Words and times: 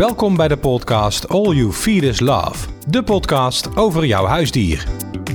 Welkom 0.00 0.36
bij 0.36 0.48
de 0.48 0.56
podcast 0.56 1.28
All 1.28 1.54
You 1.54 1.72
Feed 1.72 2.02
Is 2.02 2.20
Love. 2.20 2.68
De 2.88 3.02
podcast 3.02 3.76
over 3.76 4.06
jouw 4.06 4.24
huisdier. 4.24 4.88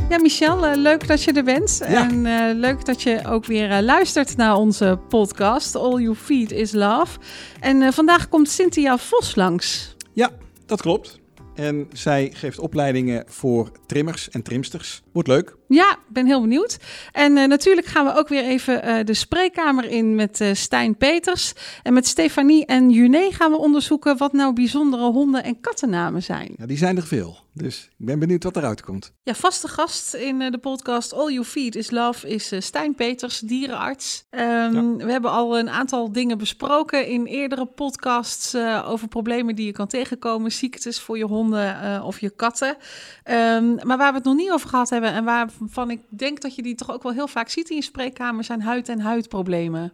Ja, 0.09 0.17
Michel, 0.17 0.65
eh, 0.65 0.75
leuk 0.77 1.07
dat 1.07 1.23
je 1.23 1.31
er 1.31 1.43
bent. 1.43 1.77
Ja. 1.88 2.09
En 2.09 2.25
eh, 2.25 2.56
leuk 2.56 2.86
dat 2.86 3.01
je 3.01 3.22
ook 3.28 3.46
weer 3.46 3.72
eh, 3.72 3.82
luistert 3.82 4.38
naar 4.38 4.56
onze 4.56 5.00
podcast 5.09 5.75
All 5.75 6.01
You 6.01 6.16
Feed 6.16 6.51
Is 6.51 6.72
Love. 6.72 7.20
En 7.59 7.82
eh, 7.82 7.92
vandaag 7.92 8.30
komt 8.30 8.50
Cynthia 8.50 8.98
Vos 8.98 9.36
langs. 9.36 9.95
Ja, 10.13 10.31
dat 10.66 10.82
klopt. 10.82 11.20
En 11.55 11.88
zij 11.93 12.32
geeft 12.34 12.59
opleidingen 12.59 13.23
voor 13.27 13.71
trimmers 13.86 14.29
en 14.29 14.41
trimsters. 14.41 15.02
Wordt 15.11 15.27
leuk. 15.27 15.55
Ja, 15.68 15.91
ik 15.91 16.13
ben 16.13 16.25
heel 16.25 16.41
benieuwd. 16.41 16.77
En 17.11 17.38
eh, 17.38 17.48
natuurlijk 17.48 17.88
gaan 17.88 18.05
we 18.05 18.16
ook 18.16 18.27
weer 18.27 18.43
even 18.43 18.84
eh, 18.84 19.05
de 19.05 19.13
spreekkamer 19.13 19.86
in 19.86 20.16
met 20.16 20.41
eh, 20.41 20.54
Stijn 20.54 20.98
Peters. 20.98 21.54
En 21.84 21.93
met 21.93 22.07
Stefanie 22.07 22.66
en 22.66 22.89
Juné 22.89 23.31
gaan 23.31 23.52
we 23.52 23.57
onderzoeken 23.57 24.17
wat 24.17 24.34
nou 24.34 24.54
bijzondere 24.54 25.04
honden- 25.12 25.43
en 25.43 25.59
kattennamen 25.59 26.23
zijn. 26.23 26.53
Ja, 26.58 26.66
die 26.66 26.77
zijn 26.77 26.98
er 26.98 27.08
veel. 27.08 27.44
Dus 27.58 27.89
ik 27.98 28.05
ben 28.05 28.20
benieuwd 28.20 28.44
wat 28.44 28.55
eruit 28.58 28.81
komt. 28.81 29.13
Ja, 29.23 29.34
vaste 29.34 29.67
gast 29.67 30.13
in 30.13 30.41
eh, 30.41 30.52
de 30.52 30.58
podcast 30.58 31.13
All 31.13 31.31
You 31.31 31.45
Feed 31.45 31.75
is 31.75 31.91
Love 31.91 32.27
is 32.27 32.52
eh, 32.52 32.59
Stijn 32.61 32.95
Peters, 32.95 33.39
dierenarts. 33.39 34.25
Ehm, 34.30 34.95
We 34.97 35.11
hebben 35.11 35.31
al 35.31 35.59
een 35.59 35.70
aantal 35.70 36.11
dingen 36.11 36.38
besproken 36.38 37.08
in 37.08 37.25
eerdere 37.25 37.66
podcasts 37.66 38.53
eh, 38.53 38.86
over 38.89 39.08
problemen 39.08 39.55
die 39.55 39.66
je 39.66 39.72
kan 39.72 39.88
tegenkomen, 39.88 40.52
ziektes 40.52 41.00
voor 41.00 41.17
je 41.17 41.25
honden 41.25 41.81
eh, 41.81 42.05
of 42.05 42.20
je 42.20 42.30
katten. 42.30 42.77
Ehm, 43.23 43.75
maar 43.75 43.97
waar 43.97 44.11
we 44.11 44.17
het 44.17 44.25
nog 44.25 44.36
niet 44.36 44.52
over 44.52 44.70
gehad 44.70 44.89
hebben 44.89 45.11
en 45.11 45.23
waarvan 45.59 45.91
ik 45.91 46.00
denk 46.09 46.41
dat 46.41 46.55
je 46.55 46.62
die 46.62 46.76
toch 46.76 46.91
ook 46.91 47.04
wel 47.04 47.14
heel 47.14 47.27
vaak 47.27 47.50
ziet 47.50 47.70
in 47.70 47.76
je 47.76 47.82
spreekkamer, 47.82 48.44
zijn 48.44 48.62
huid- 48.62 48.90
en 48.90 49.00
huidproblemen. 49.00 49.94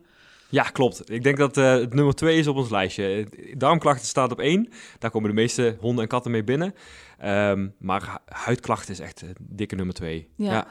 Ja, 0.50 0.64
klopt. 0.64 1.12
Ik 1.12 1.24
denk 1.24 1.38
dat 1.38 1.58
eh, 1.58 1.74
het 1.74 1.94
nummer 1.94 2.16
twee 2.16 2.38
is 2.38 2.48
op 2.48 2.56
ons 2.56 2.70
lijstje. 2.70 3.28
Darmklachten 3.58 4.08
staat 4.08 4.32
op 4.32 4.40
één. 4.40 4.70
Daar 5.00 5.12
komen 5.12 5.30
de 5.30 5.36
meeste 5.36 5.78
honden 5.80 6.04
en 6.04 6.10
katten 6.10 6.32
mee 6.32 6.44
binnen. 6.44 6.74
Ehm, 7.22 7.68
maar 7.80 8.02
hu- 8.02 8.34
huidklachten 8.36 8.94
is 8.94 9.00
echt 9.00 9.22
een 9.22 9.36
dikke 9.40 9.76
nummer 9.76 9.96
twee. 9.96 10.30
Ja. 10.36 10.68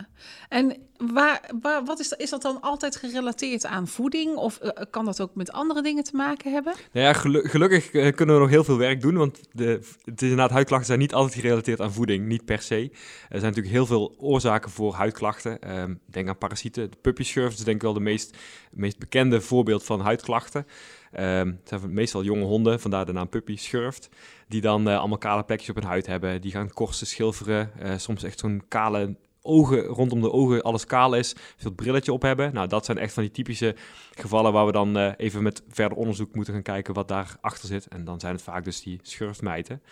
En 0.49 0.77
waar, 0.97 1.51
waar, 1.61 1.85
wat 1.85 2.01
is, 2.01 2.09
dat, 2.09 2.21
is 2.21 2.31
dat 2.31 2.43
dan 2.43 2.61
altijd 2.61 2.97
gerelateerd 2.97 3.67
aan 3.67 3.89
voeding? 3.89 4.37
Of 4.37 4.59
eh, 4.59 4.85
kan 4.91 5.05
dat 5.05 5.21
ook 5.21 5.35
met 5.35 5.53
andere 5.53 5.83
dingen 5.83 6.05
te 6.05 6.17
maken 6.17 6.53
hebben? 6.53 6.75
Nou 6.93 7.07
ja, 7.07 7.13
gelu- 7.13 7.49
gelukkig 7.49 7.91
eh, 7.91 8.15
kunnen 8.15 8.35
we 8.35 8.41
nog 8.41 8.51
heel 8.51 8.65
veel 8.65 8.79
werk 8.79 9.01
doen. 9.01 9.17
Want 9.17 9.41
de, 9.53 9.65
het 10.05 10.23
is 10.23 10.29
inderdaad, 10.29 10.51
huidklachten 10.51 10.87
zijn 10.87 10.99
niet 10.99 11.15
altijd 11.15 11.41
gerelateerd 11.41 11.81
aan 11.81 11.93
voeding. 11.93 12.27
Niet 12.27 12.45
per 12.45 12.63
se. 12.63 12.91
Er 13.29 13.39
zijn 13.39 13.43
natuurlijk 13.43 13.75
heel 13.75 13.87
veel 13.87 14.15
oorzaken 14.19 14.71
voor 14.71 14.95
huidklachten. 14.95 15.61
Ehm, 15.61 15.95
denk 16.07 16.29
aan 16.29 16.39
parasieten. 16.39 16.91
De 16.91 16.97
puppyschurf 17.01 17.53
is 17.53 17.65
denk 17.65 17.77
ik 17.77 17.83
wel 17.83 17.93
de 17.93 18.01
meest, 18.01 18.37
meest 18.71 18.99
bekende 18.99 19.41
voorbeeld 19.41 19.85
van 19.85 20.01
huidklachten. 20.01 20.67
Ehm, 21.13 21.47
het 21.47 21.69
zijn 21.69 21.93
meestal 21.93 22.25
jonge 22.25 22.45
honden, 22.45 22.81
vandaar 22.81 23.07
de 23.07 23.13
naam 23.13 23.29
puppy 23.29 23.57
schurft. 23.57 24.09
Die 24.49 24.61
dan 24.61 24.89
eh, 24.89 24.99
allemaal 24.99 25.19
kale 25.19 25.45
plekjes 25.45 25.69
op 25.69 25.75
hun 25.75 25.85
huid 25.85 26.07
hebben. 26.07 26.41
Die 26.41 26.51
gaan 26.51 26.73
korsen, 26.73 27.07
schilferen. 27.07 27.71
eh, 27.79 27.97
soms 27.97 28.23
echt 28.23 28.39
zo'n 28.39 28.63
kale 28.69 29.17
ogen, 29.43 29.85
rondom 29.85 30.21
de 30.21 30.33
ogen 30.33 30.63
alles 30.63 30.87
kaal 30.87 31.15
is. 31.15 31.35
Veel 31.57 31.71
brilletje 31.73 32.13
op 32.13 32.23
hebben. 32.23 32.55
Nou, 32.55 32.69
dat 32.69 32.85
zijn 32.85 32.99
echt 32.99 33.13
van 33.13 33.23
die 33.23 33.33
typische 33.33 33.75
gevallen 34.11 34.53
waar 34.53 34.67
we 34.67 34.73
dan 34.73 34.97
eh, 34.99 35.13
even 35.17 35.43
met 35.43 35.63
verder 35.69 35.99
onderzoek 35.99 36.35
moeten 36.35 36.55
gaan 36.55 36.63
kijken 36.63 36.95
wat 36.95 37.09
daarachter 37.09 37.69
zit. 37.69 37.87
En 37.87 38.05
dan 38.05 38.21
zijn 38.21 38.35
het 38.35 38.43
vaak 38.43 38.65
dus 38.65 38.83
die 38.83 38.99
schurftmijten. 39.03 39.83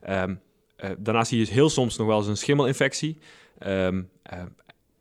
Ehm 0.00 0.34
eh, 0.82 0.90
daarnaast 0.98 1.28
zie 1.28 1.38
je 1.38 1.44
dus 1.44 1.54
heel 1.54 1.70
soms 1.70 1.96
nog 1.96 2.06
wel 2.06 2.18
eens 2.18 2.26
een 2.26 2.36
schimmelinfectie. 2.36 3.18
Eh, 3.58 3.88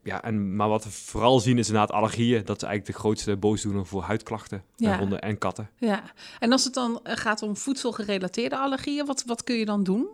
ja, 0.04 0.24
en, 0.24 0.56
maar 0.56 0.70
wat 0.70 0.84
we 0.84 0.90
vooral 0.92 1.40
zien 1.40 1.58
is 1.58 1.68
inderdaad 1.68 1.92
allergieën. 1.96 2.46
Dat 2.46 2.56
is 2.62 2.64
eigenlijk 2.68 2.96
de 2.96 3.00
grootste 3.04 3.38
boosdoener 3.38 3.86
voor 3.86 4.02
huidklachten 4.02 4.64
bij 4.78 4.90
Ja. 4.90 4.98
honden 4.98 5.22
en 5.22 5.38
katten. 5.38 5.70
Ja, 5.78 6.04
en 6.40 6.52
als 6.52 6.64
het 6.64 6.74
dan 6.74 7.00
eh, 7.04 7.16
gaat 7.18 7.42
om 7.42 7.58
voedselgerelateerde 7.58 8.58
allergieën, 8.58 9.06
wat, 9.06 9.24
wat 9.26 9.44
kun 9.44 9.56
je 9.56 9.66
dan 9.66 9.84
doen? 9.84 10.08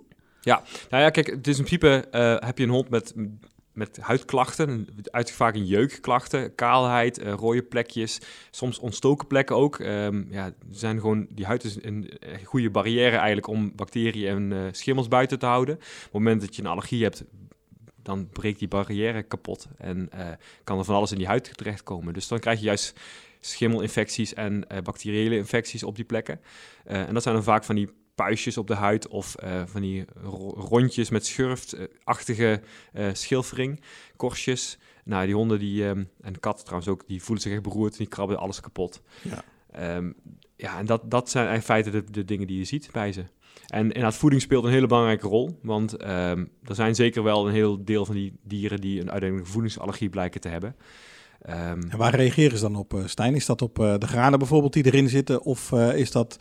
Nou 0.90 1.04
ja, 1.04 1.10
kijk, 1.10 1.28
het 1.28 1.48
is 1.48 1.58
in 1.58 1.64
principe 1.66 2.08
eh, 2.12 2.36
heb 2.48 2.58
je 2.58 2.64
een 2.64 2.70
hond 2.70 2.90
met, 2.90 3.14
met 3.74 3.98
huidklachten, 4.02 4.88
uit 5.12 5.32
vaak 5.32 5.56
een 5.56 5.66
jeukklachten, 5.66 6.56
kaalheid, 6.56 7.17
eh, 7.17 7.34
rode 7.34 7.64
plekjes, 7.64 8.20
soms 8.52 8.80
ontstoken 8.80 9.28
plekken 9.28 9.56
ook. 9.56 9.80
Ehm, 9.80 10.23
ja, 10.30 10.52
zijn 10.72 11.00
gewoon, 11.00 11.28
die 11.30 11.45
huid 11.45 11.64
is 11.64 11.84
een 11.84 12.10
eh, 12.20 12.45
goede 12.45 12.70
barrière 12.70 13.16
eigenlijk 13.16 13.48
om 13.48 13.72
bacteriën 13.76 14.28
en 14.28 14.52
eh, 14.54 14.60
schimmels 14.72 15.08
buiten 15.08 15.40
te 15.40 15.45
houden. 15.45 15.76
Op 15.76 15.82
het 16.04 16.11
moment 16.14 16.42
dat 16.42 16.56
je 16.56 16.61
een 16.61 16.67
allergie 16.67 17.04
hebt, 17.04 17.23
dan 18.08 18.30
breekt 18.30 18.60
die 18.60 18.68
barrière 18.68 19.23
kapot 19.23 19.68
en 19.78 20.10
eh, 20.12 20.28
kan 20.64 20.78
er 20.78 20.86
van 20.86 20.95
alles 20.95 21.12
in 21.12 21.18
die 21.18 21.28
huid 21.28 21.58
terechtkomen. 21.58 22.14
Dus 22.14 22.28
dan 22.28 22.40
krijg 22.40 22.60
je 22.60 22.66
juist 22.66 23.00
schimmelinfecties 23.40 24.34
en 24.34 24.70
eh, 24.70 24.82
bacteriële 24.82 25.36
infecties 25.38 25.84
op 25.84 25.95
die 25.95 26.06
plekken. 26.06 26.40
Eh, 26.86 27.08
en 27.08 27.14
dat 27.14 27.23
zijn 27.23 27.36
dan 27.36 27.44
vaak 27.44 27.64
van 27.64 27.76
die 27.76 27.90
puistjes 28.16 28.58
op 28.58 28.67
de 28.67 28.73
huid 28.76 29.08
of 29.08 29.36
van 29.66 29.82
die 29.82 30.06
ro- 30.23 30.54
rondjes 30.54 31.10
met 31.10 31.26
schurftachtige 31.26 32.62
eh 32.94 33.10
schilfering, 33.14 33.82
korstjes. 34.16 34.78
Nou, 35.04 35.26
die 35.26 35.36
honden 35.36 35.60
die, 35.60 35.88
ehm, 35.88 36.04
en 36.22 36.40
katten 36.40 36.66
trouwens 36.66 36.92
ook, 36.92 37.08
die 37.08 37.23
voelen 37.23 37.44
zich 37.44 37.54
echt 37.54 37.62
beroerd, 37.62 37.98
die 37.98 38.08
krabben 38.08 38.38
alles 38.38 38.60
kapot. 38.60 39.02
Ja. 39.22 39.44
Ehm, 39.77 40.11
ja, 40.55 40.77
en 40.80 40.86
dat, 40.86 41.11
dat 41.11 41.30
zijn 41.30 41.54
in 41.54 41.61
feite 41.61 41.89
de, 41.89 42.04
de 42.11 42.26
dingen 42.26 42.48
die 42.48 42.58
je 42.58 42.65
ziet 42.65 42.89
bij 42.92 43.11
ze. 43.11 43.23
En 43.67 43.82
inderdaad, 43.82 44.15
voeding 44.15 44.42
speelt 44.42 44.64
een 44.64 44.71
hele 44.71 44.88
belangrijke 44.88 45.27
rol. 45.27 45.60
Want 45.61 45.93
ehm, 45.93 46.45
er 46.64 46.76
zijn 46.76 46.95
zeker 46.95 47.23
wel 47.23 47.48
een 47.48 47.54
heel 47.54 47.83
deel 47.86 48.05
van 48.05 48.16
die 48.16 48.33
dieren 48.43 48.82
die 48.82 49.02
een 49.02 49.11
uiteindelijk 49.11 49.49
voedingsallergie 49.49 50.10
blijken 50.10 50.42
te 50.42 50.48
hebben. 50.48 50.76
Ehm, 51.42 51.82
En 51.89 51.98
waar 51.98 52.16
reageren 52.16 52.58
ze 52.58 52.64
dan 52.64 52.76
op, 52.76 52.93
eh, 52.93 52.99
Stijn? 53.05 53.36
Is 53.36 53.45
dat 53.45 53.61
op 53.61 53.80
eh, 53.80 53.98
de 53.98 54.08
granen 54.08 54.39
bijvoorbeeld 54.39 54.73
die 54.73 54.86
erin 54.86 55.10
zitten? 55.10 55.42
Of 55.42 55.71
eh, 55.71 55.98
is 55.98 56.11
dat, 56.11 56.39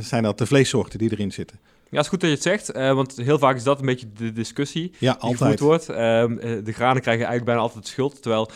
zijn 0.00 0.22
dat 0.22 0.38
de 0.38 0.46
vleessoorten 0.46 0.98
die 0.98 1.10
erin 1.12 1.32
zitten? 1.32 1.58
Ja, 1.90 1.96
het 1.96 2.04
is 2.04 2.08
goed 2.10 2.20
dat 2.20 2.28
je 2.28 2.34
het 2.34 2.44
zegt, 2.44 2.72
want 2.94 3.16
heel 3.16 3.38
vaak 3.38 3.56
is 3.56 3.62
dat 3.62 3.80
een 3.80 3.86
beetje 3.86 4.12
de 4.12 4.32
discussie 4.32 4.92
Ja, 4.98 5.12
die 5.12 5.20
altijd. 5.20 5.38
gevoerd 5.38 5.60
wordt. 5.60 5.86
De 5.86 6.72
granen 6.72 7.02
krijgen 7.02 7.26
eigenlijk 7.26 7.44
bijna 7.44 7.60
altijd 7.60 7.84
de 7.84 7.90
schuld, 7.90 8.22
terwijl 8.22 8.50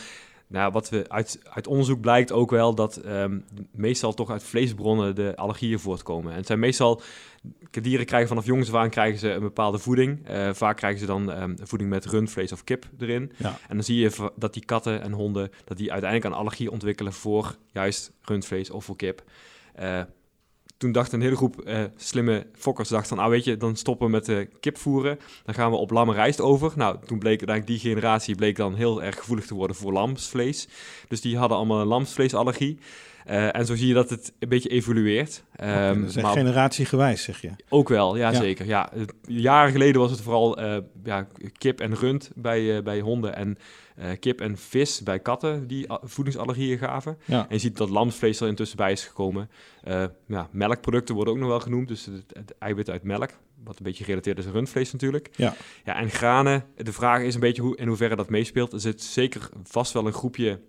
nou, 0.47 0.71
wat 0.71 0.89
we 0.89 1.05
uit, 1.07 1.39
uit 1.43 1.67
onderzoek 1.67 2.01
blijkt 2.01 2.31
ook 2.31 2.51
wel 2.51 2.75
dat 2.75 2.97
ehm, 2.97 3.39
meestal 3.71 4.13
toch 4.13 4.29
uit 4.29 4.43
vleesbronnen 4.43 5.15
de 5.15 5.35
allergieën 5.35 5.79
voortkomen. 5.79 6.31
En 6.31 6.37
het 6.37 6.47
zijn 6.47 6.59
meestal, 6.59 7.01
dieren 7.71 8.05
krijgen 8.05 8.27
vanaf 8.27 8.45
jongs 8.45 8.69
af 8.69 8.75
aan 8.75 8.89
krijgen 8.89 9.19
ze 9.19 9.29
een 9.29 9.41
bepaalde 9.41 9.77
voeding. 9.77 10.27
Eh, 10.27 10.53
vaak 10.53 10.77
krijgen 10.77 10.99
ze 10.99 11.05
dan 11.05 11.31
ehm, 11.31 11.55
voeding 11.61 11.89
met 11.89 12.05
rundvlees 12.05 12.51
of 12.51 12.63
kip 12.63 12.85
erin. 12.99 13.31
Ja. 13.37 13.57
En 13.67 13.75
dan 13.75 13.83
zie 13.83 13.99
je 13.99 14.31
dat 14.35 14.53
die 14.53 14.65
katten 14.65 15.01
en 15.01 15.11
honden, 15.11 15.51
dat 15.65 15.77
die 15.77 15.91
uiteindelijk 15.91 16.33
een 16.33 16.39
allergie 16.39 16.71
ontwikkelen 16.71 17.13
voor 17.13 17.55
juist 17.71 18.11
rundvlees 18.21 18.69
of 18.69 18.85
voor 18.85 18.95
kip. 18.95 19.23
Eh, 19.73 20.01
toen 20.83 20.91
dacht 20.91 21.11
een 21.11 21.21
hele 21.21 21.35
groep 21.35 21.61
eh, 21.61 21.83
slimme 21.95 22.45
fokkers, 22.55 22.89
dacht 22.89 23.07
van, 23.07 23.19
ah 23.19 23.29
weet 23.29 23.43
je, 23.43 23.57
dan 23.57 23.75
stoppen 23.75 24.05
we 24.05 24.11
met 24.11 24.25
de 24.25 24.47
kip 24.59 24.77
voeren. 24.77 25.19
Dan 25.45 25.55
gaan 25.55 25.71
we 25.71 25.77
op 25.77 25.91
lamme 25.91 26.13
rijst 26.13 26.41
over. 26.41 26.71
Nou, 26.75 26.97
toen 27.05 27.19
bleek 27.19 27.37
uiteindelijk 27.39 27.67
die 27.67 27.91
generatie 27.91 28.35
bleek 28.35 28.55
dan 28.55 28.75
heel 28.75 29.03
erg 29.03 29.17
gevoelig 29.17 29.45
te 29.45 29.53
worden 29.53 29.75
voor 29.75 29.93
lamsvlees. 29.93 30.67
Dus 31.07 31.21
die 31.21 31.37
hadden 31.37 31.57
allemaal 31.57 31.81
een 31.81 31.87
lamsvleesallergie. 31.87 32.77
Eh, 33.25 33.55
en 33.55 33.65
zo 33.65 33.75
zie 33.75 33.87
je 33.87 33.93
dat 33.93 34.09
het 34.09 34.33
een 34.39 34.49
beetje 34.49 34.69
evolueert. 34.69 35.43
Echt 35.55 36.21
maar 36.21 36.31
generatiegewijs, 36.31 37.23
zeg 37.23 37.41
je. 37.41 37.49
ook 37.69 37.89
wel, 37.89 38.15
ja, 38.15 38.31
Ja. 38.31 38.39
zeker. 38.39 38.65
Ja, 38.65 38.91
jaren 39.27 39.71
geleden 39.71 40.01
was 40.01 40.11
het 40.11 40.21
vooral 40.21 40.57
eh, 40.57 40.77
ja, 41.03 41.27
kip 41.57 41.79
en 41.79 41.95
rund 41.95 42.31
bij, 42.35 42.83
bij 42.83 42.99
honden 42.99 43.35
en 43.35 43.57
eh, 43.95 44.09
kip 44.19 44.41
en 44.41 44.57
vis 44.57 45.01
bij 45.01 45.19
katten 45.19 45.67
die 45.67 45.85
voedingsallergieën 46.03 46.77
gaven. 46.77 47.17
Ja. 47.25 47.39
En 47.39 47.55
je 47.55 47.57
ziet 47.57 47.77
dat 47.77 47.89
lamsvlees 47.89 48.39
er 48.39 48.47
intussen 48.47 48.77
bij 48.77 48.91
is 48.91 49.03
gekomen. 49.03 49.49
Eh, 49.83 50.05
ja, 50.27 50.49
melkproducten 50.51 51.15
worden 51.15 51.33
ook 51.33 51.39
nog 51.39 51.49
wel 51.49 51.59
genoemd, 51.59 51.87
dus 51.87 52.05
het, 52.05 52.23
het 52.33 52.57
eiwit 52.57 52.89
uit 52.89 53.03
melk, 53.03 53.29
wat 53.63 53.77
een 53.77 53.83
beetje 53.83 54.03
gerelateerd 54.03 54.37
is 54.37 54.45
aan 54.45 54.51
rundvlees 54.51 54.91
natuurlijk. 54.91 55.29
Ja. 55.35 55.55
ja, 55.85 55.95
en 55.95 56.09
granen, 56.09 56.65
de 56.75 56.93
vraag 56.93 57.21
is 57.21 57.33
een 57.33 57.39
beetje 57.39 57.61
hoe, 57.61 57.77
in 57.77 57.87
hoeverre 57.87 58.15
dat 58.15 58.29
meespeelt. 58.29 58.73
Er 58.73 58.79
zit 58.79 59.01
zeker 59.01 59.49
vast 59.63 59.93
wel 59.93 60.07
een 60.07 60.13
groepje 60.13 60.59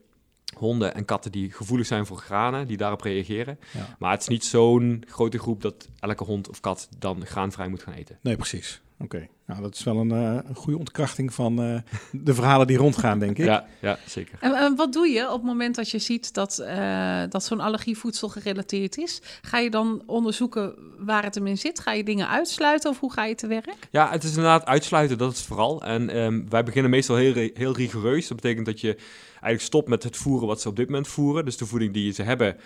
honden 0.55 0.95
en 0.95 1.05
katten 1.05 1.33
die 1.33 1.53
gevoelig 1.53 1.87
zijn 1.87 2.07
voor 2.07 2.17
granen, 2.19 2.67
die 2.67 2.77
daarop 2.77 3.01
reageren. 3.01 3.59
Ja. 3.73 3.97
Maar 3.99 4.11
het 4.11 4.21
is 4.21 4.29
niet 4.29 4.45
zo'n 4.45 5.05
grote 5.09 5.39
groep 5.39 5.63
dat 5.63 5.89
elke 5.99 6.25
hond 6.25 6.49
of 6.49 6.61
kat 6.61 6.89
dan 6.99 7.27
graanvrij 7.27 7.69
moet 7.69 7.83
gaan 7.83 7.95
eten. 7.95 8.19
Nee, 8.23 8.37
precies. 8.37 8.83
Oké, 8.99 9.29
nou 9.47 9.63
dat 9.63 9.75
is 9.75 9.85
wel 9.85 9.97
een, 9.97 10.11
eh, 10.11 10.49
een 10.49 10.55
goede 10.55 10.79
ontkrachting 10.79 11.35
van 11.35 11.63
eh, 11.63 11.79
de 12.13 12.35
verhalen 12.35 12.67
die 12.67 12.77
rondgaan, 12.77 13.19
denk 13.19 13.39
ik. 13.39 13.45
Ja, 13.45 13.67
ja 13.81 13.99
zeker. 14.07 14.39
En, 14.41 14.53
en 14.53 14.77
wat 14.77 14.93
doe 14.93 15.09
je 15.09 15.27
op 15.27 15.35
het 15.35 15.43
moment 15.43 15.75
dat 15.75 15.91
je 15.91 15.99
ziet 15.99 16.35
dat, 16.35 16.59
eh, 16.59 17.23
dat 17.29 17.45
zo'n 17.45 17.61
allergie 17.61 17.99
voedsel 17.99 18.29
gerelateerd 18.29 18.97
is? 18.97 19.23
Ga 19.43 19.59
je 19.59 19.71
dan 19.71 20.03
onderzoeken 20.07 20.75
waar 20.99 21.23
het 21.23 21.35
hem 21.35 21.47
in 21.47 21.59
zit? 21.59 21.81
Ga 21.81 21.93
je 21.93 22.05
dingen 22.05 22.29
uitsluiten 22.29 22.91
of 22.91 23.01
hoe 23.01 23.13
ga 23.13 23.25
je 23.25 23.35
te 23.35 23.47
werk? 23.47 23.89
Ja, 23.91 24.11
het 24.11 24.23
is 24.23 24.29
inderdaad 24.29 24.65
uitsluiten, 24.65 25.19
dat 25.19 25.33
is 25.33 25.39
het 25.39 25.47
vooral. 25.47 25.83
En 25.83 26.11
ehm, 26.11 26.43
wij 26.49 26.63
beginnen 26.63 26.91
meestal 26.91 27.17
heel, 27.17 27.51
heel 27.55 27.77
rigoureus. 27.77 28.29
Dat 28.29 28.41
betekent 28.41 28.67
dat 28.67 28.81
je 28.81 28.97
eigenlijk 29.31 29.61
stopt 29.61 29.89
met 29.89 30.03
het 30.03 30.17
voeren 30.17 30.49
wat 30.49 30.61
ze 30.61 30.69
op 30.69 30.77
dit 30.77 30.87
moment 30.87 31.09
voeren. 31.09 31.45
Dus 31.45 31.57
de 31.57 31.67
voeding 31.67 31.93
die 31.93 32.13
ze 32.13 32.23
hebben, 32.23 32.57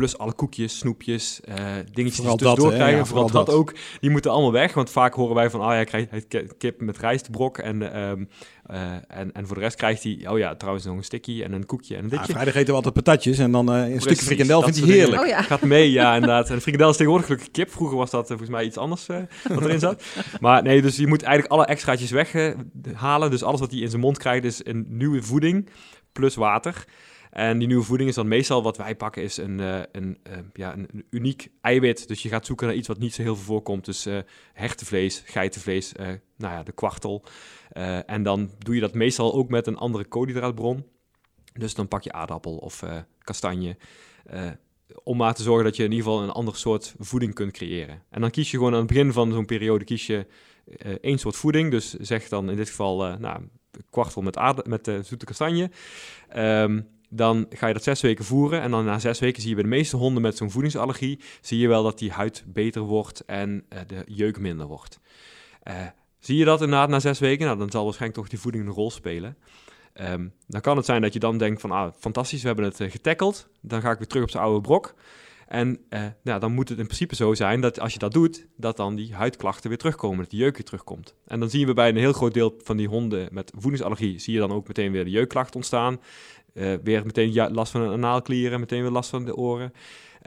plus 0.00 0.18
alle 0.18 0.32
koekjes, 0.32 0.78
snoepjes, 0.78 1.40
uh, 1.48 1.54
dingetjes 1.92 2.16
Vooral 2.16 2.36
die 2.36 2.46
ze 2.46 2.54
tussendoor 2.54 2.56
dat, 2.56 2.74
krijgen. 2.74 2.98
Ja, 2.98 3.04
vooral, 3.04 3.28
vooral 3.28 3.44
dat, 3.44 3.54
dat. 3.54 3.54
ook. 3.54 3.74
Die 4.00 4.10
moeten 4.10 4.30
allemaal 4.30 4.52
weg. 4.52 4.74
Want 4.74 4.90
vaak 4.90 5.14
horen 5.14 5.34
wij 5.34 5.50
van, 5.50 5.60
ah 5.60 5.74
ja, 5.74 5.84
krijgt 5.84 6.10
hij 6.10 6.48
kip 6.58 6.80
met 6.80 6.98
rijstbrok. 6.98 7.58
En, 7.58 7.92
ehm, 7.92 8.24
eh, 8.66 8.92
en, 9.08 9.32
en 9.32 9.46
voor 9.46 9.56
de 9.56 9.62
rest 9.62 9.76
krijgt 9.76 10.02
hij, 10.02 10.26
oh 10.28 10.38
ja, 10.38 10.54
trouwens 10.54 10.84
nog 10.84 10.96
een 10.96 11.04
stikkie 11.04 11.44
en 11.44 11.52
een 11.52 11.66
koekje 11.66 11.96
en 11.96 12.04
een 12.04 12.10
Ja, 12.10 12.16
ditje. 12.16 12.32
vrijdag 12.32 12.54
eten 12.54 12.68
we 12.68 12.74
altijd 12.74 12.94
patatjes 12.94 13.38
en 13.38 13.52
dan 13.52 13.72
eh, 13.72 13.92
een 13.92 14.00
stukje 14.00 14.24
frikandel 14.24 14.62
vindt 14.62 14.78
hij 14.78 14.88
heerlijk. 14.88 15.22
Oh 15.22 15.28
ja. 15.28 15.42
Gaat 15.42 15.62
mee, 15.62 15.90
ja, 15.90 16.14
inderdaad. 16.14 16.48
En 16.48 16.54
de 16.54 16.60
frikandel 16.60 16.90
is 16.90 16.96
tegenwoordig 16.96 17.28
gelukkig 17.28 17.50
kip. 17.50 17.70
Vroeger 17.70 17.96
was 17.96 18.10
dat 18.10 18.22
eh, 18.22 18.28
volgens 18.28 18.50
mij 18.50 18.64
iets 18.64 18.76
anders 18.76 19.08
eh, 19.08 19.16
wat 19.48 19.64
erin 19.64 19.78
zat. 19.78 20.02
Maar 20.40 20.62
nee, 20.62 20.82
dus 20.82 20.96
je 20.96 21.06
moet 21.06 21.22
eigenlijk 21.22 21.52
alle 21.52 21.66
extraatjes 21.66 22.10
weghalen. 22.10 23.30
dus 23.30 23.42
alles 23.42 23.60
wat 23.60 23.70
hij 23.70 23.80
in 23.80 23.88
zijn 23.88 24.00
mond 24.00 24.18
krijgt 24.18 24.44
is 24.44 24.66
een 24.66 24.86
nieuwe 24.88 25.22
voeding 25.22 25.68
plus 26.12 26.34
water. 26.34 26.84
En 27.30 27.58
die 27.58 27.66
nieuwe 27.66 27.84
voeding 27.84 28.08
is 28.08 28.14
dan 28.14 28.28
meestal 28.28 28.62
wat 28.62 28.76
wij 28.76 28.96
pakken 28.96 29.22
is 29.22 29.36
een, 29.36 29.60
eh, 29.60 29.80
een, 29.92 30.18
eh, 30.22 30.38
ja, 30.52 30.74
een, 30.74 31.04
uniek 31.10 31.50
eiwit. 31.60 32.08
Dus 32.08 32.22
je 32.22 32.28
gaat 32.28 32.46
zoeken 32.46 32.66
naar 32.66 32.76
iets 32.76 32.88
wat 32.88 32.98
niet 32.98 33.14
zo 33.14 33.22
heel 33.22 33.36
veel 33.36 33.44
voorkomt. 33.44 33.84
Dus 33.84 34.06
eh 34.06 34.18
hertenvlees, 34.52 35.22
geitenvlees, 35.26 35.92
nou 36.36 36.54
ja, 36.54 36.62
de 36.62 36.72
kwartel. 36.72 37.24
En 38.06 38.22
dan 38.22 38.50
doe 38.58 38.74
je 38.74 38.80
dat 38.80 38.94
meestal 38.94 39.34
ook 39.34 39.48
met 39.48 39.66
een 39.66 39.76
andere 39.76 40.04
koolhydraatbron. 40.04 40.86
Dus 41.52 41.74
dan 41.74 41.88
pak 41.88 42.02
je 42.02 42.12
aardappel 42.12 42.56
of 42.56 42.84
kastanje. 43.18 43.76
om 45.02 45.16
maar 45.16 45.34
te 45.34 45.42
zorgen 45.42 45.64
dat 45.64 45.76
je 45.76 45.84
in 45.84 45.90
ieder 45.90 46.06
geval 46.06 46.22
een 46.22 46.30
ander 46.30 46.56
soort 46.56 46.94
voeding 46.98 47.34
kunt 47.34 47.52
creëren. 47.52 48.02
En 48.10 48.20
dan 48.20 48.30
kies 48.30 48.50
je 48.50 48.56
gewoon 48.56 48.72
aan 48.72 48.78
het 48.78 48.88
begin 48.88 49.12
van 49.12 49.32
zo'n 49.32 49.44
periode 49.44 49.84
kies 49.84 50.06
je 50.06 50.26
één 51.00 51.18
soort 51.18 51.36
voeding. 51.36 51.70
Dus 51.70 51.92
zeg 51.92 52.28
dan 52.28 52.50
in 52.50 52.56
dit 52.56 52.68
geval 52.68 53.18
nou, 53.18 53.48
kwartel 53.90 54.22
met, 54.22 54.36
aarde, 54.36 54.64
met 54.68 54.90
zoete 55.02 55.24
kastanje. 55.24 55.70
Ehm, 56.28 56.80
dan 57.10 57.46
ga 57.50 57.66
je 57.66 57.72
dat 57.72 57.82
zes 57.82 58.00
weken 58.00 58.24
voeren. 58.24 58.60
En 58.60 58.70
dan 58.70 58.84
na 58.84 58.98
zes 58.98 59.18
weken 59.18 59.40
zie 59.40 59.48
je 59.50 59.54
bij 59.54 59.64
de 59.64 59.76
meeste 59.76 59.96
honden 59.96 60.22
met 60.22 60.36
zo'n 60.36 60.50
voedingsallergie... 60.50 61.20
zie 61.40 61.58
je 61.58 61.68
wel 61.68 61.82
dat 61.82 61.98
die 61.98 62.10
huid 62.10 62.44
beter 62.46 62.82
wordt 62.82 63.24
en 63.24 63.64
eh, 63.68 63.80
de 63.86 64.02
jeuk 64.06 64.38
minder 64.38 64.66
wordt. 64.66 65.00
Eh, 65.62 65.74
zie 66.18 66.36
je 66.36 66.44
dat 66.44 66.60
inderdaad 66.60 66.88
na 66.88 67.00
zes 67.00 67.18
weken? 67.18 67.46
Nou, 67.46 67.58
dan 67.58 67.70
zal 67.70 67.84
waarschijnlijk 67.84 68.20
toch 68.20 68.30
die 68.30 68.40
voeding 68.40 68.66
een 68.66 68.72
rol 68.72 68.90
spelen. 68.90 69.36
Ehm, 69.92 70.28
dan 70.46 70.60
kan 70.60 70.76
het 70.76 70.86
zijn 70.86 71.02
dat 71.02 71.12
je 71.12 71.18
dan 71.18 71.38
denkt 71.38 71.60
van... 71.60 71.70
Ah, 71.70 71.92
fantastisch, 71.98 72.40
we 72.40 72.46
hebben 72.46 72.64
het 72.64 72.80
uh. 72.80 73.28
Dan 73.60 73.80
ga 73.80 73.90
ik 73.90 73.98
weer 73.98 74.06
terug 74.06 74.22
op 74.22 74.30
zijn 74.30 74.42
oude 74.42 74.60
brok. 74.60 74.94
En 75.46 75.80
nou, 76.22 76.40
dan 76.40 76.52
moet 76.52 76.68
het 76.68 76.78
in 76.78 76.84
principe 76.84 77.14
zo 77.14 77.34
zijn 77.34 77.60
dat 77.60 77.80
als 77.80 77.92
je 77.92 77.98
dat 77.98 78.12
doet... 78.12 78.46
dat 78.56 78.76
dan 78.76 78.94
die 78.94 79.14
huidklachten 79.14 79.68
weer 79.68 79.78
terugkomen, 79.78 80.18
dat 80.18 80.30
die 80.30 80.40
jeuk 80.40 80.56
weer 80.56 80.64
terugkomt. 80.64 81.14
En 81.26 81.40
dan 81.40 81.50
zien 81.50 81.66
we 81.66 81.74
bij 81.74 81.88
een 81.88 81.96
heel 81.96 82.12
groot 82.12 82.34
deel 82.34 82.54
van 82.62 82.76
die 82.76 82.88
honden 82.88 83.28
met 83.32 83.52
voedingsallergie... 83.56 84.18
zie 84.18 84.34
je 84.34 84.40
dan 84.40 84.52
ook 84.52 84.68
meteen 84.68 84.92
weer 84.92 85.04
de 85.04 85.10
jeukklachten 85.10 85.54
ontstaan... 85.54 86.00
Uh, 86.54 86.74
weer 86.82 87.02
meteen 87.04 87.32
ja, 87.32 87.50
last 87.50 87.72
van 87.72 87.80
de 87.80 87.92
anaalklieren, 87.92 88.60
meteen 88.60 88.82
weer 88.82 88.90
last 88.90 89.10
van 89.10 89.24
de 89.24 89.36
oren. 89.36 89.72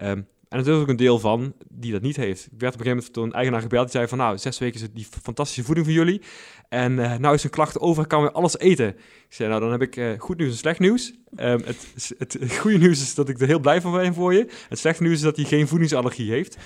Um, 0.04 0.28
en 0.54 0.60
er 0.60 0.68
is 0.68 0.81
ook 0.81 0.88
een 0.88 0.96
deel 0.96 1.20
van 1.20 1.54
die 1.70 1.92
dat 1.92 2.02
niet 2.02 2.16
heeft. 2.16 2.46
Ik 2.46 2.60
werd 2.60 2.74
op 2.74 2.80
een 2.80 2.86
gegeven 2.86 2.90
moment 2.90 3.14
door 3.14 3.24
een 3.24 3.34
eigenaar 3.34 3.62
gebeld. 3.62 3.84
Die 3.84 3.92
zei 3.92 4.08
van, 4.08 4.18
nou, 4.18 4.38
zes 4.38 4.60
weken 4.60 4.75
is 4.75 4.81
het 4.81 4.96
die 4.96 5.08
fantastische 5.22 5.64
voeding 5.64 5.86
voor 5.86 5.96
jullie. 5.96 6.22
En 6.70 6.92
uh, 6.92 7.16
nou 7.16 7.36
is 7.36 7.44
een 7.44 7.50
klacht 7.50 7.80
over, 7.80 8.08
kan 8.08 8.22
weer 8.22 8.31
alles 8.31 8.58
eten. 8.58 8.88
Ik 8.88 9.25
zei, 9.30 9.50
nou, 9.50 9.62
dan 9.62 9.72
heb 9.72 9.81
ik 9.81 9.96
uh, 9.96 10.12
goed 10.18 10.38
nieuws 10.38 10.52
en 10.52 10.58
slecht 10.58 10.80
nieuws. 10.80 11.14
Um, 11.36 11.62
het, 11.66 11.88
het, 12.18 12.34
het, 12.40 12.58
goede 12.62 12.78
nieuws 12.78 13.02
is 13.02 13.16
dat 13.16 13.30
ik 13.30 13.40
er 13.40 13.48
heel 13.48 13.60
blij 13.60 13.81
van 13.81 13.92
ben 13.92 14.14
voor 14.14 14.34
je. 14.34 14.48
Het 14.70 14.80
slechte 14.80 15.04
nieuws 15.04 15.16
is 15.16 15.22
dat 15.22 15.36
hij 15.36 15.46
geen 15.46 15.68
voedingsallergie 15.68 16.31
heeft. 16.31 16.58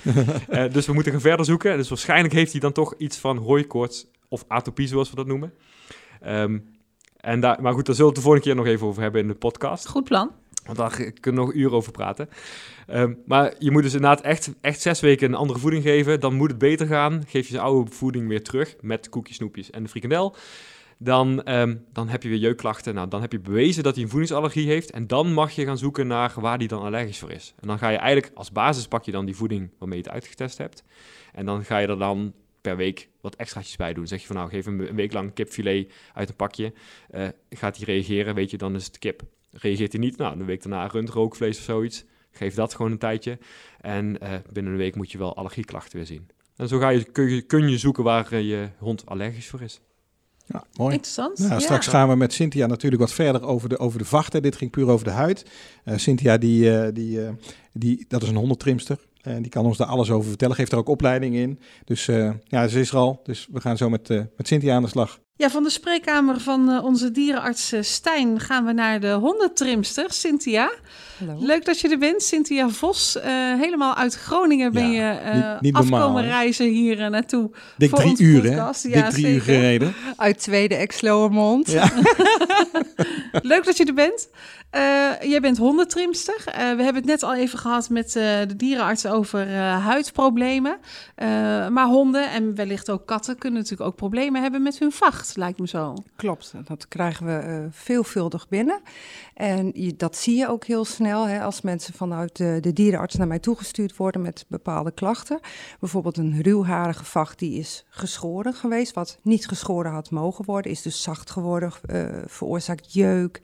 uh, 0.50 0.64
dus 0.72 0.86
we 0.86 0.92
moeten 0.92 1.12
gaan 1.12 1.20
verder 1.20 1.46
zoeken. 1.46 1.76
Dus 1.76 1.88
waarschijnlijk 1.88 2.34
heeft 2.34 2.52
hij 2.52 2.60
dan 2.60 2.72
toch 2.72 2.94
iets 2.98 3.16
van 3.16 3.36
hooikoorts 3.36 4.06
of 4.28 4.44
atopie, 4.48 4.86
zoals 4.86 5.10
we 5.10 5.16
dat 5.16 5.26
noemen. 5.26 5.52
Um, 6.26 6.77
en 7.28 7.40
daar, 7.40 7.62
maar 7.62 7.72
goed, 7.72 7.86
daar 7.86 7.94
zullen 7.94 8.10
we 8.10 8.18
het 8.18 8.24
de 8.24 8.30
volgende 8.30 8.46
keer 8.46 8.56
nog 8.56 8.66
even 8.66 8.86
over 8.86 9.02
hebben 9.02 9.20
in 9.20 9.28
de 9.28 9.34
podcast. 9.34 9.86
Goed 9.86 10.04
plan. 10.04 10.30
Want 10.64 10.78
daar 10.78 11.12
kunnen 11.20 11.40
we 11.40 11.46
nog 11.46 11.56
uren 11.56 11.76
over 11.76 11.92
praten. 11.92 12.28
Um, 12.90 13.18
maar 13.26 13.54
je 13.58 13.70
moet 13.70 13.82
dus 13.82 13.94
inderdaad 13.94 14.20
echt, 14.20 14.50
echt 14.60 14.80
zes 14.80 15.00
weken 15.00 15.28
een 15.28 15.34
andere 15.34 15.58
voeding 15.58 15.82
geven. 15.82 16.20
Dan 16.20 16.34
moet 16.34 16.50
het 16.50 16.58
beter 16.58 16.86
gaan. 16.86 17.22
Geef 17.26 17.46
je 17.46 17.52
zijn 17.52 17.62
oude 17.62 17.90
voeding 17.90 18.28
weer 18.28 18.42
terug 18.42 18.76
met 18.80 19.08
koekjes, 19.08 19.36
snoepjes 19.36 19.70
en 19.70 19.82
de 19.82 19.88
frikandel. 19.88 20.36
Dan, 20.98 21.52
um, 21.52 21.84
dan 21.92 22.08
heb 22.08 22.22
je 22.22 22.28
weer 22.28 22.38
jeukklachten. 22.38 22.94
Nou, 22.94 23.08
dan 23.08 23.20
heb 23.20 23.32
je 23.32 23.40
bewezen 23.40 23.82
dat 23.82 23.94
hij 23.94 24.04
een 24.04 24.10
voedingsallergie 24.10 24.66
heeft. 24.66 24.90
En 24.90 25.06
dan 25.06 25.32
mag 25.32 25.50
je 25.50 25.64
gaan 25.64 25.78
zoeken 25.78 26.06
naar 26.06 26.32
waar 26.36 26.58
hij 26.58 26.66
dan 26.66 26.82
allergisch 26.82 27.18
voor 27.18 27.30
is. 27.30 27.54
En 27.60 27.68
dan 27.68 27.78
ga 27.78 27.88
je 27.88 27.96
eigenlijk 27.96 28.32
als 28.34 28.52
basis 28.52 28.88
pak 28.88 29.04
je 29.04 29.12
dan 29.12 29.24
die 29.24 29.36
voeding 29.36 29.70
waarmee 29.78 29.98
je 29.98 30.04
het 30.04 30.12
uitgetest 30.12 30.58
hebt. 30.58 30.84
En 31.32 31.46
dan 31.46 31.64
ga 31.64 31.78
je 31.78 31.86
er 31.86 31.98
dan 31.98 32.32
per 32.60 32.76
week 32.76 33.08
wat 33.20 33.36
extraatjes 33.36 33.76
bij 33.76 33.92
doen. 33.92 34.06
Zeg 34.06 34.20
je 34.20 34.26
van 34.26 34.36
nou, 34.36 34.48
geef 34.48 34.64
hem 34.64 34.80
een 34.80 34.94
week 34.94 35.12
lang 35.12 35.34
kipfilet 35.34 35.92
uit 36.14 36.28
een 36.28 36.36
pakje. 36.36 36.72
Uh, 37.14 37.28
gaat 37.50 37.76
hij 37.76 37.86
reageren, 37.86 38.34
weet 38.34 38.50
je, 38.50 38.56
dan 38.56 38.74
is 38.74 38.84
het 38.84 38.98
kip. 38.98 39.22
Reageert 39.50 39.92
hij 39.92 40.00
niet, 40.00 40.16
nou, 40.16 40.40
een 40.40 40.46
week 40.46 40.62
daarna 40.62 40.86
rund, 40.86 41.08
rookvlees 41.08 41.58
of 41.58 41.64
zoiets. 41.64 42.04
Geef 42.30 42.54
dat 42.54 42.74
gewoon 42.74 42.90
een 42.90 42.98
tijdje. 42.98 43.38
En 43.80 44.16
uh, 44.22 44.32
binnen 44.52 44.72
een 44.72 44.78
week 44.78 44.94
moet 44.94 45.12
je 45.12 45.18
wel 45.18 45.36
allergieklachten 45.36 45.96
weer 45.96 46.06
zien. 46.06 46.28
En 46.56 46.68
zo 46.68 46.78
ga 46.78 46.88
je, 46.88 47.04
kun, 47.04 47.30
je, 47.30 47.42
kun 47.42 47.68
je 47.68 47.78
zoeken 47.78 48.04
waar 48.04 48.32
uh, 48.32 48.48
je 48.48 48.68
hond 48.78 49.06
allergisch 49.06 49.48
voor 49.48 49.62
is. 49.62 49.80
Ja, 50.46 50.64
mooi. 50.76 50.94
Interessant. 50.94 51.38
Nou, 51.38 51.60
straks 51.60 51.84
ja. 51.84 51.92
gaan 51.92 52.08
we 52.08 52.16
met 52.16 52.32
Cynthia 52.32 52.66
natuurlijk 52.66 53.02
wat 53.02 53.12
verder 53.12 53.42
over 53.42 53.68
de, 53.68 53.78
over 53.78 53.98
de 53.98 54.04
vachten. 54.04 54.42
Dit 54.42 54.56
ging 54.56 54.70
puur 54.70 54.88
over 54.88 55.04
de 55.04 55.10
huid. 55.10 55.50
Uh, 55.84 55.96
Cynthia, 55.96 56.38
die, 56.38 56.70
uh, 56.70 56.88
die, 56.92 57.18
uh, 57.18 57.30
die, 57.72 58.04
dat 58.08 58.22
is 58.22 58.28
een 58.28 58.36
hondentrimster. 58.36 58.98
En 59.28 59.42
die 59.42 59.50
kan 59.50 59.66
ons 59.66 59.76
daar 59.76 59.86
alles 59.86 60.10
over 60.10 60.28
vertellen. 60.28 60.56
Geeft 60.56 60.72
er 60.72 60.78
ook 60.78 60.88
opleiding 60.88 61.34
in. 61.34 61.58
Dus 61.84 62.04
ja, 62.44 62.68
ze 62.68 62.80
is 62.80 62.90
er 62.90 62.96
al. 62.96 63.20
Dus 63.22 63.48
we 63.52 63.60
gaan 63.60 63.76
zo 63.76 63.88
met, 63.88 64.08
met 64.08 64.48
Cynthia 64.48 64.74
aan 64.74 64.82
de 64.82 64.88
slag. 64.88 65.20
Ja, 65.38 65.50
van 65.50 65.62
de 65.62 65.70
spreekkamer 65.70 66.40
van 66.40 66.70
uh, 66.70 66.84
onze 66.84 67.10
dierenarts 67.10 67.72
uh, 67.72 67.82
Stijn 67.82 68.40
gaan 68.40 68.64
we 68.64 68.72
naar 68.72 69.00
de 69.00 69.12
hondentrimster, 69.12 70.12
Cynthia. 70.12 70.70
Hallo. 71.18 71.36
Leuk 71.38 71.64
dat 71.64 71.80
je 71.80 71.88
er 71.88 71.98
bent, 71.98 72.22
Cynthia 72.22 72.68
Vos. 72.68 73.16
Uh, 73.16 73.22
helemaal 73.60 73.94
uit 73.94 74.14
Groningen 74.14 74.72
ben 74.72 74.90
Ja, 74.90 75.10
je 75.12 75.42
niet- 75.52 75.60
niet 75.60 75.74
afkomen 75.74 76.00
normaal, 76.00 76.22
reizen 76.22 76.66
hier 76.66 77.10
naartoe. 77.10 77.50
Dik 77.76 77.90
voor 77.90 77.98
drie 77.98 78.16
uur, 78.18 78.42
hè? 78.42 78.70
Dik 78.82 78.94
Ja, 78.94 79.08
drie 79.10 79.24
uur 79.26 79.30
zeker. 79.30 79.42
gereden. 79.42 79.94
Uit 80.16 80.38
Tweede 80.38 80.74
Exloermond. 80.74 81.70
Ja. 81.70 81.90
Leuk 83.42 83.64
dat 83.64 83.76
je 83.76 83.84
er 83.84 83.94
bent. 83.94 84.28
Eh, 84.70 84.80
jij 85.20 85.40
bent 85.40 85.56
hondentrimster. 85.58 86.34
Eh, 86.44 86.52
we 86.54 86.62
hebben 86.82 86.94
het 86.94 87.04
net 87.04 87.22
al 87.22 87.34
even 87.34 87.58
gehad 87.58 87.88
met 87.88 88.16
eh, 88.16 88.22
de 88.48 88.56
dierenarts 88.56 89.06
over 89.06 89.40
eh, 89.48 89.84
huidproblemen. 89.86 90.76
Eh, 91.14 91.28
maar 91.68 91.86
honden 91.86 92.30
en 92.30 92.54
wellicht 92.54 92.90
ook 92.90 93.06
katten 93.06 93.38
kunnen 93.38 93.60
natuurlijk 93.60 93.90
ook 93.90 93.96
problemen 93.96 94.42
hebben 94.42 94.62
met 94.62 94.78
hun 94.78 94.92
vacht, 94.92 95.27
lijkt 95.36 95.58
me 95.58 95.68
zo. 95.68 95.94
Klopt, 96.16 96.54
dat 96.64 96.88
krijgen 96.88 97.26
we 97.26 97.32
eh, 97.32 97.64
veelvuldig 97.70 98.48
binnen. 98.48 98.80
En 99.34 99.72
dat 99.96 100.16
zie 100.16 100.36
je 100.36 100.48
ook 100.48 100.64
heel 100.64 100.84
snel 100.84 101.28
hè, 101.28 101.42
als 101.42 101.60
mensen 101.60 101.94
vanuit 101.94 102.36
de, 102.36 102.58
de 102.60 102.72
dierenarts 102.72 103.14
naar 103.14 103.26
mij 103.26 103.38
toegestuurd 103.38 103.96
worden 103.96 104.22
met 104.22 104.44
bepaalde 104.48 104.90
klachten. 104.90 105.40
Bijvoorbeeld 105.80 106.16
een 106.16 106.42
ruwharige 106.42 107.04
vacht 107.04 107.38
die 107.38 107.58
is 107.58 107.84
geschoren 107.88 108.54
geweest, 108.54 108.94
wat 108.94 109.18
niet 109.22 109.46
geschoren 109.48 109.92
had 109.92 110.10
mogen 110.10 110.44
worden, 110.44 110.70
is 110.70 110.82
dus 110.82 111.02
zacht 111.02 111.30
geworden, 111.30 111.72
eh, 111.86 112.04
veroorzaakt 112.26 112.92
jeuk, 112.92 113.40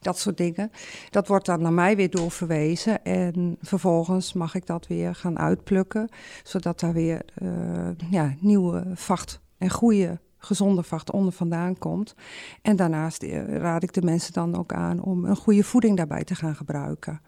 dat 0.00 0.18
soort 0.18 0.36
dingen. 0.36 0.70
Dat 1.10 1.28
wordt 1.28 1.46
dan 1.46 1.62
naar 1.62 1.72
mij 1.72 1.96
weer 1.96 2.10
doorverwezen 2.10 3.04
en 3.04 3.56
vervolgens 3.60 4.32
mag 4.32 4.54
ik 4.54 4.66
dat 4.66 4.86
weer 4.86 5.14
gaan 5.14 5.38
uitplukken, 5.38 6.08
zodat 6.42 6.80
daar 6.80 6.92
weer 6.92 7.22
eh, 7.34 8.10
ja, 8.10 8.34
nieuwe 8.40 8.84
vacht 8.94 9.40
en 9.58 9.70
goede 9.70 10.18
gezonde 10.38 10.82
vacht 10.82 11.10
onder 11.10 11.32
vandaan 11.32 11.78
komt. 11.78 12.14
En 12.62 12.76
daarnaast 12.76 13.22
eh, 13.22 13.56
raad 13.56 13.82
ik 13.82 13.92
de 13.92 14.02
mensen 14.02 14.32
dan 14.32 14.56
ook 14.56 14.72
aan 14.72 15.02
om 15.02 15.24
een 15.24 15.36
goede 15.36 15.64
voeding 15.64 15.96
daarbij 15.96 16.24
te 16.24 16.34
gaan 16.34 16.56
gebruiken. 16.56 17.20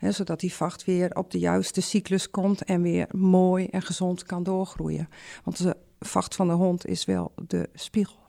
Zodat 0.00 0.40
die 0.40 0.52
vacht 0.52 0.84
weer 0.84 1.14
op 1.14 1.30
de 1.30 1.38
juiste 1.38 1.80
cyclus 1.80 2.30
komt 2.30 2.64
en 2.64 2.82
weer 2.82 3.08
mooi 3.10 3.66
en 3.66 3.82
gezond 3.82 4.22
kan 4.22 4.42
doorgroeien. 4.42 5.08
Want 5.44 5.62
de 5.62 5.76
vacht 5.98 6.34
van 6.34 6.46
de 6.46 6.52
hond 6.52 6.86
is 6.86 7.04
wel 7.04 7.32
de 7.46 7.68
spiegel. 7.74 8.25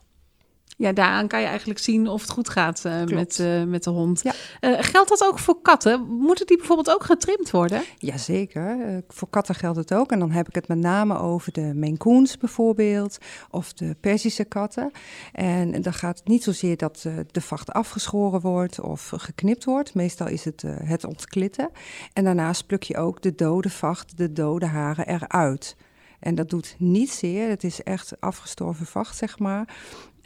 Ja, 0.77 0.91
daaraan 0.91 1.27
kan 1.27 1.39
je 1.39 1.46
eigenlijk 1.46 1.79
zien 1.79 2.07
of 2.07 2.22
het 2.22 2.29
goed 2.29 2.50
gaat 2.50 2.86
eh, 2.86 3.03
met, 3.03 3.39
eh, 3.39 3.63
met 3.63 3.84
de 3.84 3.89
hond. 3.89 4.24
Ja. 4.24 4.34
Eh, 4.60 4.77
geldt 4.79 5.10
dat 5.10 5.24
ook 5.24 5.39
voor 5.39 5.62
katten? 5.62 6.07
Moeten 6.07 6.46
die 6.46 6.57
bijvoorbeeld 6.57 6.91
ook 6.91 7.03
getrimd 7.03 7.51
worden? 7.51 7.84
Jazeker, 7.98 9.03
voor 9.07 9.29
katten 9.29 9.55
geldt 9.55 9.77
het 9.77 9.93
ook. 9.93 10.12
En 10.12 10.19
dan 10.19 10.31
heb 10.31 10.48
ik 10.48 10.55
het 10.55 10.67
met 10.67 10.77
name 10.77 11.19
over 11.19 11.51
de 11.51 11.74
Maine 11.75 11.98
Coons 11.98 12.38
bijvoorbeeld, 12.38 13.17
of 13.50 13.74
de 13.74 13.96
Persische 14.00 14.43
katten. 14.43 14.91
En 15.31 15.81
dan 15.81 15.93
gaat 15.93 16.17
het 16.17 16.27
niet 16.27 16.43
zozeer 16.43 16.77
dat 16.77 17.07
de 17.31 17.41
vacht 17.41 17.72
afgeschoren 17.72 18.41
wordt 18.41 18.79
of 18.79 19.12
geknipt 19.15 19.63
wordt. 19.63 19.93
Meestal 19.93 20.27
is 20.27 20.46
het 20.46 20.63
het 20.84 21.05
ontklitten. 21.05 21.69
En 22.13 22.24
daarnaast 22.24 22.65
pluk 22.65 22.84
je 22.84 22.98
ook 22.98 23.22
de 23.22 23.36
dode 23.36 23.69
vacht, 23.69 24.17
de 24.17 24.34
dode 24.34 24.65
haren 24.65 25.07
eruit. 25.07 25.75
En 26.19 26.36
dat 26.36 26.50
doet 26.50 26.75
niet 26.77 27.12
zeer, 27.12 27.50
het 27.50 27.63
is 27.63 27.84
echt 27.84 28.22
afgestorven 28.22 28.86
vacht, 28.86 29.17
zeg 29.17 29.39
maar. 29.39 29.75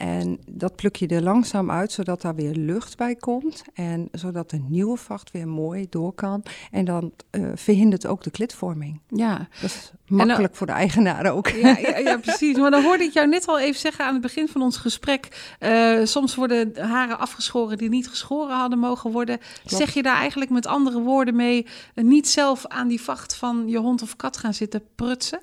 En 0.02 0.40
dat 0.50 0.76
pluk 0.76 0.96
je 0.96 1.08
er 1.08 1.22
langzaam 1.22 1.72
uit, 1.72 1.92
zodat 1.92 2.22
daar 2.22 2.36
weer 2.36 2.56
lucht 2.56 2.98
bij 2.98 3.16
komt. 3.16 3.64
En 3.74 4.08
zodat 4.12 4.50
de 4.50 4.60
nieuwe 4.68 4.98
vacht 4.98 5.32
weer 5.32 5.48
mooi 5.48 5.88
door 5.90 6.14
kan. 6.14 6.44
En 6.72 6.86
dan 6.86 7.12
uh, 7.32 7.52
verhindert 7.56 8.08
ook 8.08 8.24
de 8.24 8.32
klitvorming. 8.32 9.00
Ja. 9.08 9.48
Dat 9.62 9.70
is 9.70 9.92
makkelijk 10.08 10.56
voor 10.56 10.68
de 10.68 10.74
eigenaar 10.74 11.32
ook. 11.32 11.48
Ja, 11.48 11.78
ja, 11.78 11.98
ja, 11.98 12.18
precies. 12.18 12.58
Maar 12.58 12.72
dan 12.72 12.84
hoorde 12.84 13.04
ik 13.04 13.14
jou 13.14 13.28
net 13.28 13.48
al 13.48 13.60
even 13.60 13.80
zeggen 13.80 14.06
aan 14.06 14.14
het 14.14 14.22
begin 14.22 14.48
van 14.48 14.62
ons 14.62 14.78
gesprek. 14.78 15.56
Uh, 15.60 16.06
soms 16.06 16.36
worden 16.36 16.78
haren 16.78 17.20
afgeschoren 17.20 17.78
die 17.78 17.90
niet 17.90 18.08
geschoren 18.08 18.56
hadden 18.56 18.80
mogen 18.80 19.12
worden. 19.12 19.38
Klopt. 19.38 19.76
Zeg 19.84 19.94
je 19.94 20.04
daar 20.04 20.18
eigenlijk 20.18 20.52
met 20.52 20.66
andere 20.66 21.00
woorden 21.00 21.36
mee... 21.36 21.68
niet 21.96 22.28
zelf 22.28 22.68
aan 22.68 22.88
die 22.88 23.02
vacht 23.02 23.36
van 23.36 23.64
je 23.68 23.78
hond 23.78 24.02
of 24.02 24.16
kat 24.16 24.38
gaan 24.38 24.54
zitten 24.54 24.84
prutsen? 24.96 25.40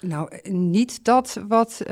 Nou, 0.00 0.50
niet 0.50 1.04
dat 1.04 1.40
wat 1.48 1.82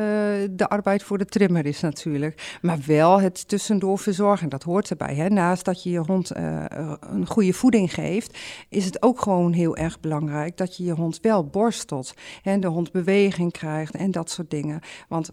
de 0.51 0.67
arbeid 0.69 1.03
voor 1.03 1.19
de 1.19 1.27
trimmer 1.27 1.67
is 1.67 1.81
natuurlijk. 2.11 2.59
Maar 2.63 2.79
wel 2.87 3.21
het 3.21 3.49
tussendoor 3.49 3.99
verzorgen. 3.99 4.49
Dat 4.49 4.63
hoort 4.63 4.91
erbij. 4.91 5.15
Hè? 5.15 5.29
Naast 5.29 5.65
dat 5.65 5.83
je 5.83 5.91
je 5.91 5.99
hond 5.99 6.37
uh, 6.37 6.65
een 7.01 7.27
goede 7.27 7.53
voeding 7.53 7.95
geeft... 7.95 8.39
is 8.69 8.85
het 8.85 9.03
ook 9.03 9.21
gewoon 9.21 9.53
heel 9.53 9.77
erg 9.77 10.01
belangrijk 10.01 10.57
dat 10.57 10.77
je 10.77 10.85
je 10.85 10.93
hond 10.93 11.21
wel 11.21 11.47
borstelt. 11.47 12.15
En 12.43 12.61
de 12.61 12.69
hond 12.69 12.93
beweging 12.93 13.53
krijgt 13.53 13.95
en 13.95 14.11
dat 14.11 14.31
soort 14.31 14.51
dingen. 14.51 14.81
Want 15.09 15.31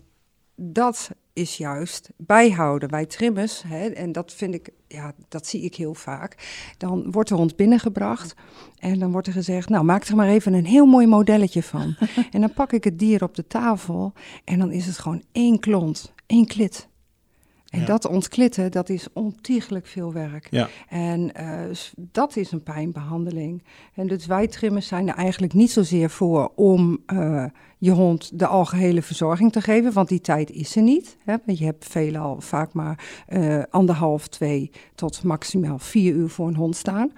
dat 0.55 1.11
is 1.33 1.57
juist 1.57 2.09
bijhouden. 2.17 2.89
Wij 2.89 3.05
trimmers, 3.05 3.63
hè, 3.67 3.87
en 3.87 4.11
dat 4.11 4.33
vind 4.33 4.53
ik, 4.53 4.69
ja, 4.87 5.13
dat 5.27 5.47
zie 5.47 5.61
ik 5.61 5.75
heel 5.75 5.93
vaak. 5.93 6.35
Dan 6.77 7.11
wordt 7.11 7.29
de 7.29 7.35
hond 7.35 7.55
binnengebracht 7.55 8.35
en 8.79 8.99
dan 8.99 9.11
wordt 9.11 9.27
er 9.27 9.33
gezegd, 9.33 9.69
nou 9.69 9.83
maak 9.83 10.03
er 10.03 10.15
maar 10.15 10.27
even 10.27 10.53
een 10.53 10.65
heel 10.65 10.85
mooi 10.85 11.07
modelletje 11.07 11.63
van. 11.63 11.95
en 12.31 12.41
dan 12.41 12.53
pak 12.53 12.71
ik 12.71 12.83
het 12.83 12.99
dier 12.99 13.23
op 13.23 13.35
de 13.35 13.47
tafel 13.47 14.13
en 14.43 14.59
dan 14.59 14.71
is 14.71 14.85
het 14.85 14.97
gewoon 14.97 15.23
één 15.31 15.59
klont, 15.59 16.13
één 16.27 16.45
klit. 16.45 16.87
En 17.69 17.79
ja. 17.79 17.85
dat 17.85 18.05
ontklitten, 18.05 18.71
dat 18.71 18.89
is 18.89 19.07
ontiegelijk 19.13 19.87
veel 19.87 20.13
werk. 20.13 20.47
Ja. 20.49 20.69
En 20.89 21.31
uh, 21.39 21.75
dat 21.95 22.35
is 22.35 22.51
een 22.51 22.63
pijnbehandeling. 22.63 23.63
En 23.93 24.07
dus 24.07 24.25
wij 24.25 24.47
trimmers 24.47 24.87
zijn 24.87 25.07
er 25.07 25.15
eigenlijk 25.15 25.53
niet 25.53 25.71
zozeer 25.71 26.09
voor 26.09 26.51
om 26.55 26.97
uh, 27.13 27.45
je 27.77 27.91
hond 27.91 28.39
de 28.39 28.47
algehele 28.47 29.01
verzorging 29.01 29.51
te 29.51 29.61
geven, 29.61 29.93
want 29.93 30.09
die 30.09 30.21
tijd 30.21 30.51
is 30.51 30.75
er 30.75 30.81
niet. 30.81 31.17
Hè? 31.23 31.35
Je 31.45 31.65
hebt 31.65 31.85
veelal 31.85 32.41
vaak 32.41 32.73
maar 32.73 33.23
uh, 33.29 33.63
anderhalf, 33.69 34.27
twee 34.27 34.71
tot 34.95 35.23
maximaal 35.23 35.79
vier 35.79 36.13
uur 36.13 36.29
voor 36.29 36.47
een 36.47 36.55
hond 36.55 36.75
staan. 36.75 37.11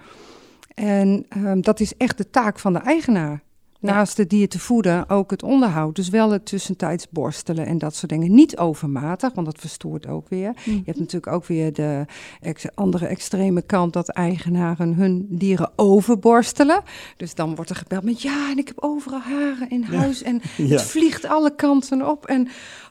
En 0.74 1.26
um, 1.36 1.60
dat 1.60 1.80
is 1.80 1.96
echt 1.96 2.16
de 2.16 2.30
taak 2.30 2.58
van 2.58 2.72
de 2.72 2.78
eigenaar. 2.78 3.42
Naast 3.80 4.16
het 4.16 4.30
dier 4.30 4.48
te 4.48 4.58
voeden 4.58 5.08
ook 5.08 5.30
het 5.30 5.42
onderhoud. 5.42 5.96
Dus 5.96 6.08
wel 6.08 6.30
het 6.30 6.46
tussentijds 6.46 7.06
borstelen 7.10 7.66
en 7.66 7.78
dat 7.78 7.94
soort 7.94 8.12
dingen. 8.12 8.34
Niet 8.34 8.56
overmatig, 8.56 9.32
want 9.34 9.46
dat 9.46 9.58
verstoort 9.58 10.06
ook 10.06 10.28
weer. 10.28 10.52
Mm. 10.64 10.72
Je 10.74 10.82
hebt 10.84 10.98
natuurlijk 10.98 11.32
ook 11.32 11.46
weer 11.46 11.72
de 11.72 12.04
ex 12.40 12.66
andere 12.74 13.06
extreme 13.06 13.62
kant 13.62 13.92
dat 13.92 14.08
eigenaren 14.08 14.94
hun 14.94 15.26
dieren 15.28 15.72
overborstelen. 15.76 16.82
Dus 17.16 17.34
dan 17.34 17.54
wordt 17.54 17.70
er 17.70 17.76
gebeld 17.76 18.04
met 18.04 18.22
ja, 18.22 18.50
en 18.50 18.58
ik 18.58 18.68
heb 18.68 18.82
overal 18.82 19.20
haren 19.20 19.70
in 19.70 19.82
huis 19.82 20.18
ja. 20.20 20.26
en 20.26 20.40
ja. 20.56 20.68
het 20.68 20.82
vliegt 20.82 21.24
alle 21.24 21.54
kanten 21.54 22.08
op. 22.08 22.26
En 22.26 22.48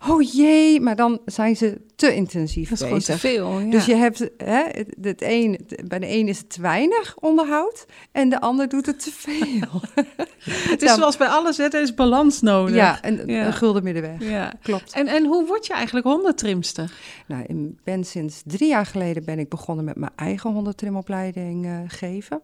oh 0.07 0.31
jee, 0.31 0.81
maar 0.81 0.95
dan 0.95 1.19
zijn 1.25 1.55
ze 1.55 1.81
te 1.95 2.15
intensief 2.15 2.69
dat 2.69 2.81
is 2.81 2.89
bezig. 2.89 3.15
te 3.15 3.19
veel. 3.19 3.59
Ja. 3.59 3.69
Dus 3.69 3.85
je 3.85 3.95
hebt 3.95 4.29
hè, 4.37 4.63
het, 4.63 4.95
het 5.01 5.21
een, 5.21 5.59
bij 5.85 5.99
de 5.99 6.09
een 6.09 6.27
is 6.27 6.37
het 6.37 6.49
te 6.49 6.61
weinig 6.61 7.15
onderhoud 7.19 7.85
en 8.11 8.29
de 8.29 8.41
ander 8.41 8.69
doet 8.69 8.85
het 8.85 9.03
te 9.03 9.11
veel. 9.11 9.81
Het 10.81 10.89
is 10.89 10.95
zoals 10.95 11.17
bij 11.17 11.27
alles, 11.27 11.57
hè, 11.57 11.63
er 11.63 11.81
is 11.81 11.93
balans 11.93 12.41
nodig. 12.41 12.75
Ja, 12.75 13.05
een, 13.05 13.27
ja. 13.27 13.45
een 13.45 13.53
gulden 13.53 13.83
middenweg. 13.83 14.29
Ja. 14.29 14.53
Klopt. 14.61 14.93
En, 14.93 15.07
en 15.07 15.25
hoe 15.25 15.45
word 15.45 15.67
je 15.67 15.73
eigenlijk 15.73 16.05
hondentrimster? 16.05 16.91
Nou, 17.27 17.43
ik 17.47 17.83
ben 17.83 18.03
sinds 18.03 18.41
drie 18.45 18.69
jaar 18.69 18.85
geleden 18.85 19.25
ben 19.25 19.39
ik 19.39 19.49
begonnen 19.49 19.85
met 19.85 19.95
mijn 19.95 20.11
eigen 20.15 20.51
hondentrimopleiding 20.51 21.65
uh, 21.65 21.79
geven. 21.87 22.41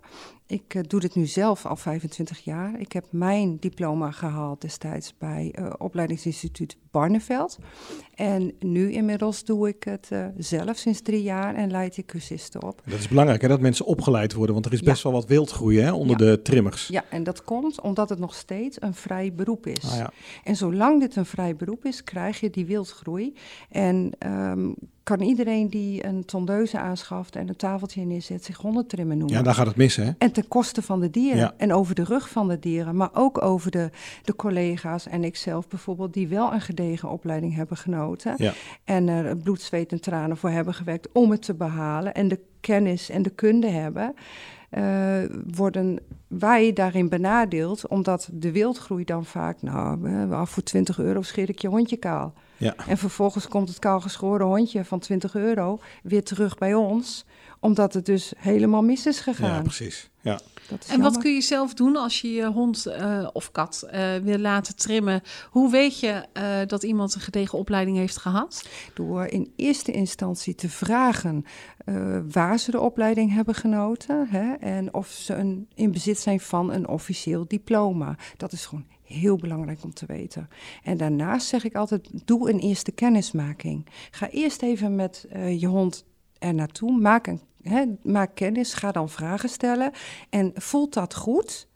Ik 0.48 0.74
uh, 0.74 0.82
doe 0.88 1.00
dit 1.00 1.16
nu 1.16 1.26
zelf 1.26 1.66
al 1.66 1.76
25 1.76 2.40
jaar. 2.40 2.80
Ik 2.80 2.92
heb 2.92 3.06
mijn 3.10 3.58
diploma 3.60 4.12
gehaald 4.12 4.62
destijds 4.62 5.14
bij 5.18 5.56
uh, 5.60 5.74
opleidingsinstituut 5.78 6.78
Barneveld. 6.92 7.58
En 8.14 8.54
nu 8.60 8.92
inmiddels 8.92 9.44
doe 9.44 9.68
ik 9.68 9.84
het 9.84 10.10
uh, 10.14 10.26
zelf 10.38 10.78
sinds 10.78 11.02
drie 11.02 11.22
jaar 11.22 11.56
en 11.56 11.72
leid 11.72 11.98
ik 11.98 12.06
cursisten 12.06 12.64
op. 12.64 12.82
Dat 12.86 13.00
is 13.00 13.08
belangrijk 13.08 13.42
hè, 13.42 13.48
dat 13.48 13.60
mensen 13.60 13.86
opgeleid 13.86 14.34
worden, 14.34 14.54
want 14.54 14.66
er 14.66 14.74
is 14.74 14.82
best 14.82 15.04
ja. 15.04 15.10
wel 15.10 15.20
wat 15.20 15.30
wildgroei 15.30 15.80
hè, 15.80 15.92
onder 15.92 16.24
ja. 16.24 16.26
de 16.26 16.42
trimmers. 16.42 16.88
Ja, 16.88 17.04
en 17.10 17.24
dat 17.24 17.44
komt 17.44 17.82
omdat 17.82 18.10
het 18.10 18.20
nog 18.26 18.36
steeds 18.36 18.82
een 18.82 18.94
vrij 18.94 19.34
beroep 19.34 19.68
is. 19.68 19.92
Ah, 19.92 19.98
ja. 19.98 20.12
En 20.44 20.56
zolang 20.56 21.00
dit 21.00 21.16
een 21.16 21.26
vrij 21.26 21.56
beroep 21.56 21.86
is, 21.86 22.04
krijg 22.04 22.40
je 22.40 22.50
die 22.50 22.66
wildgroei. 22.66 23.34
En 23.70 24.12
um, 24.28 24.76
kan 25.04 25.22
iedereen 25.22 25.70
die 25.70 26.06
een 26.06 26.26
tondeuze 26.26 26.80
aanschaft 26.80 27.36
en 27.36 27.48
een 27.48 27.56
tafeltje 27.56 28.06
neerzet 28.06 28.46
zich 28.46 28.58
hondentrimmer 28.58 29.18
noemen. 29.18 29.36
Ja, 29.36 29.44
daar 29.44 29.54
gaat 29.54 29.68
het 29.68 29.76
mis, 29.76 29.96
hè? 29.96 30.12
En 30.18 30.32
ten 30.32 30.48
koste 30.48 30.82
van 30.82 31.00
de 31.00 31.10
dieren. 31.10 31.38
Ja. 31.38 31.54
En 31.58 31.74
over 31.74 31.96
de 31.96 32.04
rug 32.04 32.30
van 32.30 32.48
de 32.48 32.60
dieren, 32.60 32.96
maar 32.96 33.10
ook 33.14 33.42
over 33.42 33.72
de, 33.72 33.90
de 34.24 34.36
collega's 34.36 35.08
en 35.08 35.24
ikzelf 35.24 35.68
bijvoorbeeld, 35.68 36.14
die 36.14 36.28
wel 36.28 36.54
een 36.54 36.62
gedegen 36.62 37.10
opleiding 37.10 37.56
hebben 37.56 37.78
genoten. 37.78 38.34
Ja. 38.38 38.54
En 38.84 39.08
er 39.08 39.38
bloed, 39.38 39.62
zweet 39.62 39.92
en 39.92 40.02
tranen 40.02 40.38
voor 40.38 40.50
hebben 40.50 40.74
gewerkt 40.74 41.12
om 41.12 41.32
het 41.32 41.42
te 41.42 41.54
behalen. 41.54 42.14
En 42.14 42.28
de 42.28 42.40
kennis 42.60 43.10
en 43.10 43.22
de 43.22 43.30
kunde 43.30 43.70
hebben. 43.70 44.14
Uh, 44.72 45.18
worden 45.56 46.00
wij 46.28 46.74
daarin 46.74 47.10
benadeeld, 47.10 47.88
omdat 47.88 48.30
de 48.34 48.52
wildgroei 48.52 49.04
dan 49.04 49.26
vaak, 49.26 49.62
nou, 49.62 50.32
af 50.34 50.50
voor 50.50 50.64
20 50.64 51.00
euro 51.00 51.22
scheer 51.22 51.50
ik 51.50 51.60
je 51.60 51.68
hondje 51.68 51.98
kaal. 51.98 52.34
Ja. 52.58 52.74
En 52.88 52.98
vervolgens 52.98 53.48
komt 53.48 53.68
het 53.68 53.80
kaalgeschoren 53.80 54.46
hondje 54.46 54.86
van 54.86 55.00
20 55.00 55.36
euro 55.36 55.80
weer 56.04 56.24
terug 56.24 56.58
bij 56.58 56.74
ons, 56.74 57.26
omdat 57.66 57.94
het 57.94 58.06
dus 58.06 58.34
helemaal 58.38 58.84
mis 58.84 59.06
is 59.06 59.20
gegaan. 59.20 59.56
Ja, 59.56 59.62
precies. 59.62 60.10
Ja. 60.22 60.40
en 60.70 60.78
jammer. 60.88 61.12
wat 61.12 61.18
kun 61.18 61.34
je 61.34 61.42
zelf 61.42 61.74
doen 61.74 61.96
als 61.96 62.22
je 62.22 62.32
je 62.32 62.46
hond 62.46 62.88
uh, 62.88 63.28
of 63.34 63.52
kat 63.52 63.88
uh, 63.94 64.16
wil 64.16 64.38
laten 64.38 64.76
trimmen? 64.76 65.22
Hoe 65.50 65.72
weet 65.72 66.00
je 66.00 66.26
uh, 66.34 66.68
dat 66.68 66.84
iemand 66.84 67.16
een 67.16 67.22
gedegen 67.22 67.58
opleiding 67.58 67.98
heeft 67.98 68.18
gehad? 68.18 68.68
Door 68.94 69.26
in 69.26 69.54
eerste 69.56 69.92
instantie 69.92 70.56
te 70.56 70.70
vragen 70.70 71.46
waar 72.32 72.60
ze 72.60 72.72
de 72.72 72.80
opleiding 72.80 73.34
hebben 73.34 73.56
genoten 73.56 74.28
hè, 74.30 74.54
en 74.54 74.94
of 74.94 75.08
ze 75.08 75.34
een, 75.34 75.68
in 75.76 75.92
bezit 75.92 76.20
zijn 76.20 76.40
van 76.40 76.72
een 76.72 76.88
officieel 76.88 77.46
diploma. 77.48 78.18
Dat 78.38 78.52
is 78.52 78.66
gewoon 78.66 78.86
heel 79.04 79.36
belangrijk 79.36 79.84
om 79.84 79.94
te 79.94 80.06
weten. 80.06 80.50
En 80.84 80.98
daarnaast 80.98 81.48
zeg 81.48 81.64
ik 81.64 81.76
altijd: 81.76 82.10
doe 82.26 82.50
een 82.50 82.60
eerste 82.60 82.92
kennismaking. 82.92 83.86
Ga 84.12 84.30
eerst 84.30 84.62
even 84.62 84.96
met 84.96 85.26
je 85.58 85.68
hond 85.68 86.06
er 86.46 86.54
naartoe, 86.54 87.00
maak 87.00 87.28
een 87.28 87.42
He, 87.70 87.86
maak 88.04 88.36
kennis, 88.36 88.74
ga 88.74 88.92
dan 88.92 89.10
vragen 89.10 89.50
stellen. 89.50 89.92
En 90.30 90.52
voelt 90.56 90.94
dat 90.94 91.16
goed, 91.16 91.68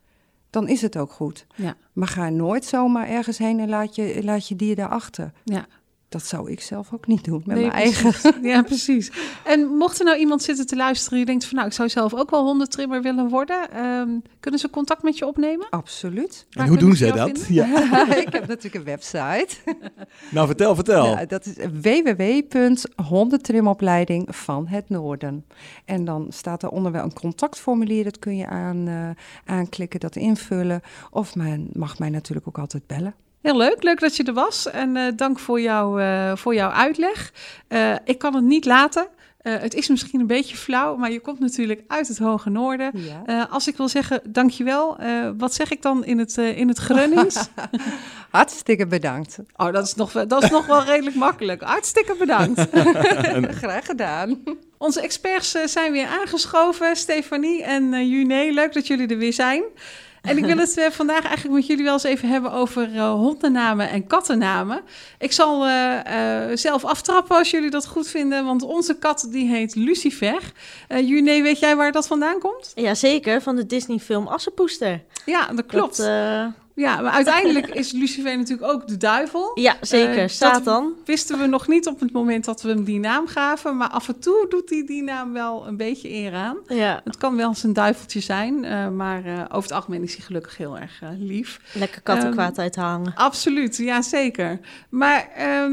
dan 0.49 0.67
is 0.67 0.81
het 0.81 0.97
ook 0.97 1.11
goed. 1.11 1.47
Ja. 1.55 1.75
Maar 1.93 2.07
ga 2.07 2.29
nooit 2.29 2.65
zomaar 2.65 3.07
ergens 3.07 3.37
heen 3.37 3.59
en 3.59 3.69
laat 3.69 3.95
je, 3.95 4.23
laat 4.23 4.47
je 4.47 4.55
dier 4.55 4.75
daarachter. 4.75 5.31
Ja. 5.43 5.67
Dat 6.09 6.25
zou 6.25 6.51
ik 6.51 6.61
zelf 6.61 6.93
ook 6.93 7.07
niet 7.07 7.23
doen 7.23 7.43
met 7.45 7.57
nee, 7.57 7.67
mijn 7.67 7.91
precies. 7.91 8.23
eigen. 8.23 8.43
Ja, 8.49 8.61
precies. 8.61 9.11
En 9.45 9.67
mocht 9.67 9.99
er 9.99 10.05
nou 10.05 10.17
iemand 10.17 10.43
zitten 10.43 10.65
te 10.65 10.75
luisteren 10.75 11.17
die 11.17 11.25
denkt 11.25 11.45
van 11.45 11.55
nou, 11.55 11.67
ik 11.67 11.73
zou 11.73 11.89
zelf 11.89 12.13
ook 12.13 12.29
wel 12.29 12.43
hondentrimmer 12.43 13.01
willen 13.01 13.29
worden, 13.29 13.85
um, 13.85 14.21
kunnen 14.39 14.59
ze 14.59 14.69
contact 14.69 15.03
met 15.03 15.17
je 15.17 15.27
opnemen? 15.27 15.67
Absoluut. 15.69 16.47
En 16.49 16.67
hoe 16.67 16.77
doen 16.77 16.95
zij 16.95 17.11
dat? 17.11 17.45
Ja. 17.47 17.65
ik 18.25 18.33
heb 18.33 18.47
natuurlijk 18.47 18.75
een 18.75 18.83
website. 18.83 19.47
nou, 20.31 20.47
vertel, 20.47 20.75
vertel. 20.75 21.05
Ja, 21.05 21.25
dat 21.25 21.45
is 21.45 21.55
www.hondentrimopleiding 21.81 24.35
van 24.35 24.67
het 24.67 24.89
Noorden. 24.89 25.45
En 25.85 26.05
dan 26.05 26.27
staat 26.29 26.61
daaronder 26.61 26.91
wel 26.91 27.03
een 27.03 27.13
contactformulier, 27.13 28.03
dat 28.03 28.19
kun 28.19 28.37
je 28.37 28.47
aan, 28.47 28.87
uh, 28.87 29.09
aanklikken, 29.45 29.99
dat 29.99 30.15
invullen. 30.15 30.81
Of 31.11 31.35
men 31.35 31.69
mag 31.73 31.99
mij 31.99 32.09
natuurlijk 32.09 32.47
ook 32.47 32.59
altijd 32.59 32.87
bellen. 32.87 33.15
Heel 33.41 33.57
leuk, 33.57 33.83
leuk 33.83 33.99
dat 33.99 34.15
je 34.15 34.23
er 34.23 34.33
was 34.33 34.69
en 34.69 34.95
uh, 34.95 35.03
dank 35.15 35.39
voor, 35.39 35.61
jou, 35.61 36.01
uh, 36.01 36.35
voor 36.35 36.53
jouw 36.53 36.69
uitleg. 36.69 37.33
Uh, 37.69 37.95
ik 38.05 38.17
kan 38.17 38.35
het 38.35 38.43
niet 38.43 38.65
laten. 38.65 39.07
het 39.41 39.73
is 39.73 39.87
misschien 39.87 40.19
een 40.19 40.27
beetje 40.27 40.55
flauw, 40.55 40.95
maar 40.95 41.11
je 41.11 41.19
komt 41.19 41.39
natuurlijk 41.39 41.83
uit 41.87 42.07
het 42.07 42.17
hoge 42.17 42.49
noorden. 42.49 42.91
Ja. 42.93 43.47
als 43.49 43.67
ik 43.67 43.77
wil 43.77 43.87
zeggen 43.87 44.21
dankjewel, 44.27 44.97
wat 45.37 45.53
zeg 45.53 45.71
ik 45.71 45.81
dan 45.81 46.05
in 46.05 46.19
het, 46.19 46.37
in 46.37 46.67
het 46.67 46.77
Grunnings? 46.77 47.47
Hartstikke 48.29 48.87
bedankt. 48.87 49.39
Oh, 49.55 49.71
dat 49.71 49.85
is 49.85 49.95
nog, 49.95 50.11
dat 50.11 50.43
is 50.43 50.49
nog 50.49 50.65
wel 50.65 50.83
redelijk 50.83 51.15
makkelijk. 51.15 51.61
Hartstikke 51.61 52.15
bedankt. 52.15 52.67
Graag 53.63 53.85
gedaan. 53.85 54.43
Onze 54.77 55.01
experts 55.01 55.51
zijn 55.65 55.91
weer 55.91 56.07
aangeschoven, 56.07 56.95
Stefanie 56.95 57.63
en 57.63 58.07
Juné. 58.07 58.49
Leuk 58.51 58.73
dat 58.73 58.87
jullie 58.87 59.07
er 59.07 59.17
weer 59.17 59.33
zijn. 59.33 59.63
En 60.21 60.37
ik 60.37 60.45
wil 60.45 60.57
het 60.57 60.77
uh, 60.77 60.85
vandaag 60.89 61.23
eigenlijk 61.23 61.55
met 61.55 61.67
jullie 61.67 61.83
wel 61.83 61.93
eens 61.93 62.03
even 62.03 62.29
hebben 62.29 62.51
over 62.51 62.89
uh, 62.93 63.11
hondennamen 63.11 63.89
en 63.89 64.07
kattennamen. 64.07 64.81
Ik 65.19 65.31
zal 65.31 65.67
uh, 65.67 65.99
zelf 66.53 66.85
aftrappen 66.85 67.37
als 67.37 67.51
jullie 67.51 67.69
dat 67.69 67.87
goed 67.87 68.07
vinden, 68.07 68.45
want 68.45 68.61
onze 68.61 68.97
kat 68.97 69.27
die 69.29 69.47
heet 69.47 69.75
Lucifer. 69.75 70.51
Juné, 70.87 71.41
weet 71.41 71.59
jij 71.59 71.75
waar 71.75 71.91
dat 71.91 72.07
vandaan 72.07 72.39
komt? 72.39 72.71
Jazeker, 72.75 73.41
van 73.41 73.55
de 73.55 73.65
Disney-film 73.65 74.27
Assepoester. 74.27 75.01
Ja, 75.25 75.47
dat 75.47 75.65
klopt. 75.65 75.97
Dat, 75.97 76.53
ja, 76.79 77.01
maar 77.01 77.11
uiteindelijk 77.11 77.67
is 77.81 77.91
Lucifer 77.91 78.37
natuurlijk 78.37 78.71
ook 78.71 78.87
de 78.87 78.97
duivel. 78.97 79.51
Ja, 79.53 79.75
zeker. 79.81 80.13
Eh, 80.13 80.19
dat- 80.21 80.31
Satan. 80.31 80.93
Wisten 81.05 81.39
we 81.39 81.45
nog 81.45 81.67
niet 81.67 81.87
op 81.87 81.99
het 81.99 82.11
moment 82.11 82.45
dat 82.45 82.61
we 82.61 82.69
hem 82.69 82.83
die 82.83 82.99
naam 82.99 83.27
gaven, 83.27 83.77
maar 83.77 83.89
af 83.89 84.07
en 84.07 84.19
toe 84.19 84.45
doet 84.49 84.69
hij 84.69 84.85
die 84.85 85.03
naam 85.03 85.33
wel 85.33 85.67
een 85.67 85.77
beetje 85.77 86.09
eer 86.13 86.33
aan. 86.33 86.57
Ja, 86.67 87.01
Het 87.03 87.17
kan 87.17 87.35
wel 87.35 87.47
eens 87.47 87.63
een 87.63 87.73
duiveltje 87.73 88.19
zijn, 88.19 88.65
eh, 88.65 88.89
maar 88.89 89.25
eh, 89.25 89.33
over 89.43 89.61
het 89.61 89.71
algemeen 89.71 90.03
is 90.03 90.15
hij 90.15 90.25
gelukkig 90.25 90.57
heel 90.57 90.77
erg 90.77 91.01
lief. 91.17 91.59
lekker 91.73 92.01
kattenkwaad 92.01 92.59
uithangen. 92.59 93.11
Absoluut, 93.15 93.77
ja 93.77 94.01
zeker. 94.01 94.59
Maar 94.89 95.29
ehm, 95.35 95.71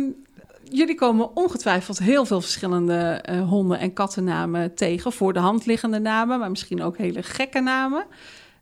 jullie 0.71 0.95
komen 0.95 1.37
ongetwijfeld 1.37 1.99
heel 1.99 2.25
veel 2.25 2.41
verschillende 2.41 3.25
honden- 3.49 3.79
en 3.79 3.93
kattennamen 3.93 4.75
tegen. 4.75 5.13
Voor 5.13 5.33
de 5.33 5.39
hand 5.39 5.67
liggende 5.67 5.99
namen, 5.99 6.39
maar 6.39 6.51
misschien 6.51 6.83
ook 6.83 6.97
hele 6.97 7.23
gekke 7.23 7.61
namen. 7.61 8.05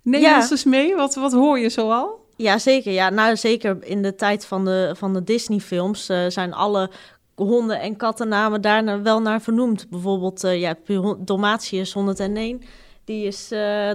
Neem 0.03 0.21
Ja. 0.21 0.37
ons 0.37 0.51
eens 0.51 0.65
mee, 0.65 0.95
wat, 0.95 1.15
wat 1.15 1.33
hoor 1.33 1.59
je 1.59 1.69
zoal? 1.69 2.24
Ja, 2.37 2.59
zeker. 2.59 2.93
Ja, 2.93 3.11
nou, 3.11 3.37
zeker 3.37 3.77
in 3.81 4.03
de 4.03 4.15
tijd 4.15 4.47
van 4.47 4.65
de, 4.65 4.93
van 4.97 5.13
de 5.13 5.25
Disney-films 5.25 6.09
eh, 6.09 6.27
zijn 6.29 6.53
alle 6.53 6.91
honden- 7.35 7.81
en 7.81 7.97
kattennamen 7.97 8.61
daar 8.61 9.03
wel 9.03 9.21
naar 9.21 9.41
vernoemd. 9.41 9.91
Bijvoorbeeld, 9.91 10.45
eh 10.45 10.61
ja, 10.61 10.75
Dalmatius 11.19 11.93
101, 11.93 12.63
die 13.05 13.27
is 13.27 13.51
eh, 13.51 13.91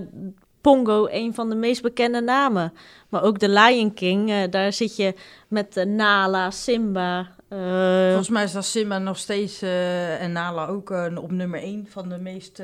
Pongo 0.61 1.07
een 1.09 1.33
van 1.33 1.49
de 1.49 1.55
meest 1.55 1.81
bekende 1.81 2.21
namen. 2.21 2.73
Maar 3.09 3.23
ook 3.23 3.39
de 3.39 3.49
Lion 3.49 3.93
King, 3.93 4.45
daar 4.49 4.73
zit 4.73 4.95
je 4.95 5.13
met 5.47 5.85
Nala, 5.87 6.51
Simba. 6.51 7.27
Volgens 8.07 8.29
mij 8.29 8.43
is 8.43 8.51
dat 8.51 8.65
Simba 8.65 8.97
nog 8.97 9.17
steeds 9.17 9.61
en 10.19 10.31
Nala 10.31 10.67
ook 10.67 10.89
op 11.15 11.31
nummer 11.31 11.61
1 11.61 11.87
van 11.89 12.09
de 12.09 12.17
meest 12.17 12.61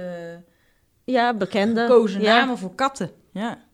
ja, 1.03 1.33
bekende. 1.33 1.81
gekozen 1.81 2.21
ja. 2.21 2.39
namen 2.39 2.57
voor 2.57 2.75
katten. 2.75 3.11
Ja, 3.31 3.64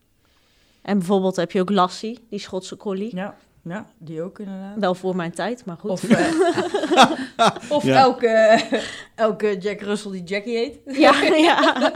En 0.82 0.98
bijvoorbeeld 0.98 1.36
heb 1.36 1.52
je 1.52 1.60
ook 1.62 1.70
Lassie, 1.70 2.20
die 2.30 2.40
Schotse 2.40 2.78
collie. 2.78 3.16
ja, 3.16 3.36
ja 3.64 3.86
die 3.98 4.22
ook 4.22 4.40
inderdaad. 4.40 4.78
Wel 4.80 4.96
voor 4.96 5.16
mijn 5.16 5.32
tijd, 5.32 5.66
maar 5.66 5.78
goed. 5.78 5.90
Of, 5.90 6.04
eh, 6.04 6.32
of 7.78 7.84
Ja. 7.84 7.98
elke, 8.00 8.62
elke 9.16 9.58
Jack 9.58 9.82
Russell 9.82 10.12
die 10.12 10.24
Jackie 10.24 10.56
heet. 10.58 10.80
ja, 10.98 11.22
ja. 11.50 11.92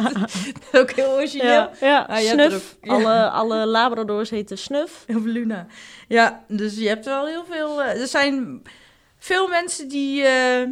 ook 0.74 0.92
heel 0.92 1.10
origineel. 1.12 1.50
ja, 1.50 1.72
ja. 1.82 2.01
Ah, 2.10 2.18
Snuf. 2.18 2.54
ook- 2.80 2.86
ja. 2.86 2.94
Alle, 2.94 3.30
alle 3.30 3.65
Labradors 3.65 4.30
heten 4.30 4.58
Snuf. 4.58 5.06
Of 5.15 5.24
Luna. 5.24 5.65
Ja, 6.08 6.44
dus 6.48 6.77
je 6.77 6.88
hebt 6.88 7.06
wel 7.06 7.25
heel 7.25 7.46
veel... 7.50 7.82
eh, 7.84 8.01
er 8.01 8.08
zijn 8.08 8.62
veel 9.18 9.48
mensen 9.48 9.88
die 9.88 10.24
eh, 10.24 10.68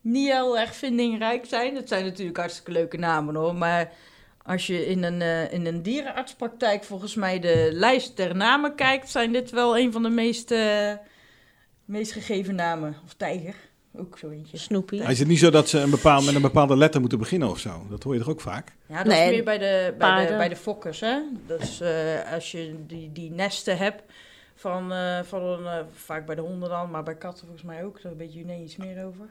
niet 0.00 0.28
heel 0.32 0.58
erg 0.58 0.74
vindingrijk 0.74 1.46
zijn. 1.46 1.74
Dat 1.74 1.88
zijn 1.88 2.04
natuurlijk 2.04 2.36
hartstikke 2.38 2.72
leuke 2.72 2.96
namen 2.96 3.34
hoor. 3.34 3.54
Maar 3.54 3.92
als 4.42 4.66
je 4.66 4.86
in 4.86 5.02
een, 5.02 5.22
eh, 5.22 5.52
in 5.52 5.66
een 5.66 5.82
dierenartspraktijk 5.82 6.84
volgens 6.84 7.14
mij 7.14 7.38
de 7.38 7.68
lijst 7.72 8.16
der 8.16 8.36
namen 8.36 8.74
kijkt... 8.74 9.10
zijn 9.10 9.32
dit 9.32 9.50
wel 9.50 9.78
een 9.78 9.92
van 9.92 10.02
de 10.02 10.08
meest, 10.08 10.50
eh, 10.50 10.92
meest 11.84 12.12
gegeven 12.12 12.54
namen. 12.54 12.96
Of 13.04 13.14
tijger, 13.14 13.54
ook 13.96 14.18
zo 14.18 14.28
eentje. 14.30 14.56
Snoopy. 14.56 14.96
Is 14.96 15.18
het 15.18 15.28
niet 15.28 15.38
zo 15.38 15.50
dat 15.50 15.68
ze 15.68 15.78
een 15.78 15.90
bepaald, 15.90 16.24
met 16.24 16.34
een 16.34 16.42
bepaalde 16.42 16.76
letter 16.76 17.00
moeten 17.00 17.18
beginnen 17.18 17.48
of 17.48 17.58
zo? 17.58 17.86
Dat 17.90 18.02
hoor 18.02 18.12
je 18.12 18.20
toch 18.20 18.28
ook 18.28 18.40
vaak? 18.40 18.72
Ja, 18.86 18.96
dat 18.96 19.06
Nee, 19.06 19.24
is 19.24 19.30
meer 19.34 19.44
bij 19.44 19.58
de, 19.58 19.94
bij 19.98 20.26
de, 20.26 20.36
bij 20.36 20.48
de 20.48 20.56
fokkers, 20.56 21.00
hè. 21.00 21.18
Dus 21.46 21.80
eh, 21.80 22.32
als 22.32 22.50
je 22.50 22.74
die, 22.86 23.12
die 23.12 23.30
nesten 23.30 23.76
hebt 23.78 24.02
van, 24.60 24.92
eh, 24.92 25.22
van 25.22 25.42
een, 25.42 25.66
eh, 25.66 25.84
vaak 25.94 26.26
bij 26.26 26.34
de 26.34 26.40
honden 26.40 26.68
dan, 26.68 26.90
maar 26.90 27.02
bij 27.02 27.16
katten 27.16 27.46
volgens 27.46 27.66
mij 27.66 27.84
ook. 27.84 28.02
Daar 28.02 28.16
weet 28.16 28.34
Juné 28.34 28.56
iets 28.56 28.76
meer 28.76 29.04
over. 29.04 29.30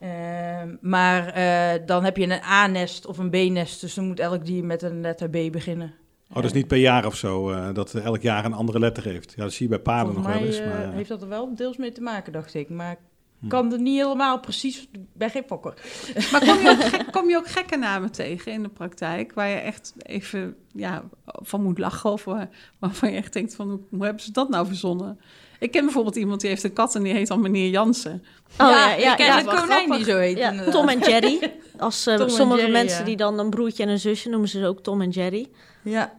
Ehm, 0.00 0.76
maar 0.80 1.26
eh, 1.28 1.86
dan 1.86 2.04
heb 2.04 2.16
je 2.16 2.22
een 2.24 2.42
A-nest 2.42 3.06
of 3.06 3.18
een 3.18 3.30
B-nest, 3.30 3.80
dus 3.80 3.94
dan 3.94 4.06
moet 4.06 4.20
elk 4.20 4.44
dier 4.46 4.64
met 4.64 4.82
een 4.82 5.00
letter 5.00 5.28
B 5.28 5.52
beginnen. 5.52 5.94
Oh, 6.28 6.34
dat 6.36 6.44
is 6.44 6.52
niet 6.52 6.66
per 6.66 6.78
jaar 6.78 7.06
of 7.06 7.16
zo, 7.16 7.50
eh, 7.50 7.74
dat 7.74 7.94
elk 7.94 8.22
jaar 8.22 8.44
een 8.44 8.52
andere 8.52 8.78
letter 8.78 9.04
heeft. 9.04 9.32
Ja, 9.36 9.42
dat 9.42 9.52
zie 9.52 9.68
je 9.68 9.74
bij 9.74 9.82
paarden 9.82 10.14
nog 10.14 10.26
wel 10.26 10.36
eens. 10.38 10.58
eh, 10.58 10.66
Maar, 10.66 10.80
ja. 10.82 10.90
heeft 10.90 11.08
dat 11.08 11.22
er 11.22 11.28
wel 11.28 11.54
deels 11.54 11.76
mee 11.76 11.92
te 11.92 12.00
maken, 12.00 12.32
dacht 12.32 12.54
ik. 12.54 12.68
Maar. 12.68 12.96
Ik 13.42 13.48
kan 13.48 13.70
het 13.70 13.80
niet 13.80 14.00
helemaal 14.02 14.40
precies, 14.40 14.88
ik 14.92 15.00
ben 15.12 15.30
geen 15.30 15.44
fokker. 15.46 15.74
Maar 16.32 16.40
kom 16.44 16.58
je, 16.62 16.68
ook 16.70 16.84
gek- 16.84 17.12
kom 17.12 17.28
je 17.28 17.36
ook 17.36 17.48
gekke 17.48 17.76
namen 17.76 18.12
tegen 18.12 18.52
in 18.52 18.62
de 18.62 18.68
praktijk, 18.68 19.32
waar 19.34 19.48
je 19.48 19.54
echt 19.56 19.92
even 20.02 20.56
ja, 20.72 21.02
van 21.24 21.62
moet 21.62 21.78
lachen 21.78 22.10
of 22.10 22.24
waar- 22.24 22.48
waarvan 22.78 23.10
je 23.10 23.16
echt 23.16 23.32
denkt 23.32 23.54
van 23.54 23.70
hoe, 23.70 23.80
hoe 23.90 24.04
hebben 24.04 24.22
ze 24.22 24.32
dat 24.32 24.48
nou 24.48 24.66
verzonnen? 24.66 25.20
Ik 25.58 25.70
ken 25.70 25.84
bijvoorbeeld 25.84 26.16
iemand 26.16 26.40
die 26.40 26.50
heeft 26.50 26.62
een 26.64 26.72
kat 26.72 26.94
en 26.94 27.02
die 27.02 27.12
heet 27.12 27.30
al 27.30 27.38
meneer 27.38 27.70
Jansen. 27.70 28.24
Oh 28.52 28.56
ja, 28.70 28.90
ja, 28.94 29.10
ik 29.10 29.16
ken 29.16 29.26
ja. 29.26 29.38
een 29.38 29.44
konijn 29.44 29.66
grappig. 29.68 29.96
die 29.96 30.04
zo 30.04 30.18
heet. 30.18 30.38
Ja. 30.38 30.70
Tom 30.70 30.88
en 30.88 30.98
Jerry. 30.98 31.52
Als 31.78 32.06
eh, 32.06 32.28
sommige 32.28 32.58
Jerry, 32.60 32.72
mensen 32.72 32.98
ja. 32.98 33.04
die 33.04 33.16
dan 33.16 33.38
een 33.38 33.50
broertje 33.50 33.82
en 33.82 33.88
een 33.88 33.98
zusje 33.98 34.28
noemen 34.28 34.48
ze 34.48 34.58
ze 34.58 34.66
ook 34.66 34.82
Tom 34.82 35.00
en 35.00 35.10
Jerry. 35.10 35.48
Ja, 35.82 36.12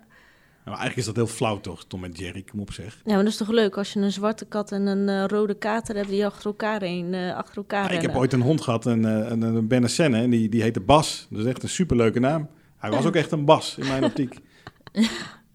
Nou, 0.66 0.78
eigenlijk 0.78 0.98
is 0.98 1.06
dat 1.06 1.16
heel 1.16 1.36
flauw 1.36 1.60
toch, 1.60 1.86
Tom 1.86 2.04
en 2.04 2.12
Jerry, 2.12 2.44
kom 2.52 2.60
op 2.60 2.72
zeg. 2.72 3.02
Ja, 3.06 3.14
maar 3.14 3.24
dat 3.24 3.32
is 3.32 3.38
toch 3.38 3.50
leuk 3.50 3.78
als 3.78 3.94
je 3.94 4.00
een 4.00 4.12
zwarte 4.12 4.46
kat 4.46 4.72
en 4.72 4.86
een 4.88 5.10
eh, 5.10 5.26
rode 5.28 5.54
kater 5.54 5.96
hebt 5.96 6.10
die 6.10 6.26
achter 6.26 6.46
elkaar 6.46 6.82
heen, 6.82 7.14
eh, 7.14 7.36
achter 7.36 7.58
elkaar 7.58 7.80
Ja, 7.80 7.86
ik 7.86 7.92
heb 7.92 8.02
rennen. 8.02 8.18
ooit 8.20 8.34
een 8.34 8.42
hond 8.42 8.62
gehad, 8.62 8.86
een, 8.86 9.06
eh, 9.06 9.30
een, 9.30 9.42
een 9.42 9.68
Benessen, 9.68 10.14
en 10.14 10.30
die, 10.30 10.50
die 10.50 10.62
heette 10.62 10.80
Bas. 10.82 11.28
Dat 11.30 11.40
is 11.40 11.46
echt 11.46 11.64
een 11.64 11.70
superleuke 11.70 12.20
naam. 12.20 12.50
Hij 12.78 12.92
was 12.92 13.06
ook 13.06 13.16
echt 13.16 13.32
een 13.32 13.46
Bas 13.46 13.78
in 13.78 13.88
mijn 13.88 14.04
optiek. 14.10 14.38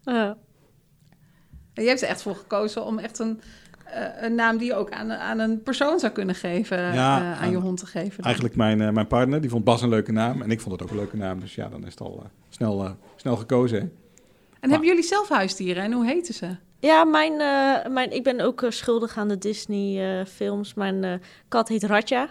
Ja. 0.03 0.37
Je 1.73 1.87
hebt 1.87 2.01
er 2.01 2.07
echt 2.07 2.21
voor 2.21 2.35
gekozen 2.35 2.85
om 2.85 2.99
echt 2.99 3.19
een, 3.19 3.41
eh, 3.85 4.01
een 4.23 4.35
naam 4.35 4.57
die 4.57 4.67
je 4.67 4.75
ook 4.75 4.91
aan, 4.91 5.11
aan 5.11 5.39
een 5.39 5.63
persoon 5.63 5.99
zou 5.99 6.11
kunnen 6.11 6.35
geven, 6.35 6.77
Ja, 6.93 7.19
eh, 7.33 7.41
aan 7.41 7.49
je 7.51 7.57
hond 7.57 7.77
te 7.77 7.85
geven. 7.85 8.15
dan. 8.15 8.25
Eigenlijk 8.25 8.55
mijn, 8.55 8.93
mijn 8.93 9.07
partner, 9.07 9.41
die 9.41 9.49
vond 9.49 9.63
Bas 9.63 9.81
een 9.81 9.89
leuke 9.89 10.11
naam. 10.11 10.41
En 10.41 10.51
ik 10.51 10.61
vond 10.61 10.73
het 10.73 10.83
ook 10.83 10.89
een 10.89 10.95
leuke 10.97 11.17
naam. 11.17 11.39
Dus 11.39 11.55
ja, 11.55 11.69
dan 11.69 11.85
is 11.85 11.91
het 11.91 12.01
al 12.01 12.23
snel, 12.49 12.83
eh, 12.83 12.91
snel 13.15 13.35
gekozen. 13.35 13.79
hè. 13.81 13.87
En 14.59 14.69
hebben 14.69 14.87
jullie 14.87 15.03
zelf 15.03 15.29
huisdieren 15.29 15.83
en 15.83 15.91
hoe 15.91 16.05
heten 16.05 16.33
ze? 16.33 16.55
Ja, 16.79 17.03
mijn, 17.03 17.31
eh, 17.31 17.91
mijn, 17.91 18.11
ik 18.11 18.23
ben 18.23 18.41
ook 18.41 18.61
eh, 18.63 18.69
schuldig 18.71 19.17
aan 19.17 19.27
de 19.27 19.37
Disney-films. 19.37 20.73
mijn 20.73 21.03
eh, 21.03 21.13
kat 21.47 21.67
heet 21.67 21.83
Ratja. 21.83 22.29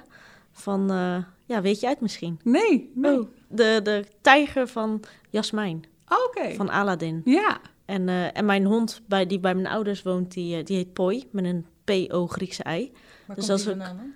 Van, 0.53 0.91
eh, 0.91 1.17
ja, 1.45 1.61
weet 1.61 1.81
je 1.81 1.87
het 1.89 2.01
misschien? 2.01 2.41
Nee, 2.45 2.91
nee. 2.95 3.21
Oh, 3.21 3.29
de, 3.49 3.81
de 3.83 4.05
tijger 4.21 4.69
van 4.69 5.03
Jasmijn, 5.31 5.85
Oh, 6.09 6.19
Oké. 6.27 6.55
van 6.55 6.71
Aladdin. 6.71 7.21
Ja. 7.25 7.59
En, 7.85 8.09
eh, 8.09 8.37
en 8.37 8.45
mijn 8.45 8.65
hond 8.65 9.01
bij, 9.09 9.27
die 9.27 9.41
bij 9.41 9.55
mijn 9.55 9.67
ouders 9.67 10.03
woont, 10.03 10.33
die, 10.33 10.63
die 10.63 10.77
heet 10.77 10.93
Poi, 10.93 11.25
met 11.31 11.45
een 11.45 11.67
P-O 11.85 12.27
Griekse 12.27 12.63
ei. 12.63 12.93
waar 13.27 13.37
Dus 13.37 13.47
komt 13.47 13.47
dat 13.47 13.47
die 13.47 13.55
is 13.57 13.73
ook- 13.73 13.79
vandaan 13.87 13.97
dan? 13.97 14.13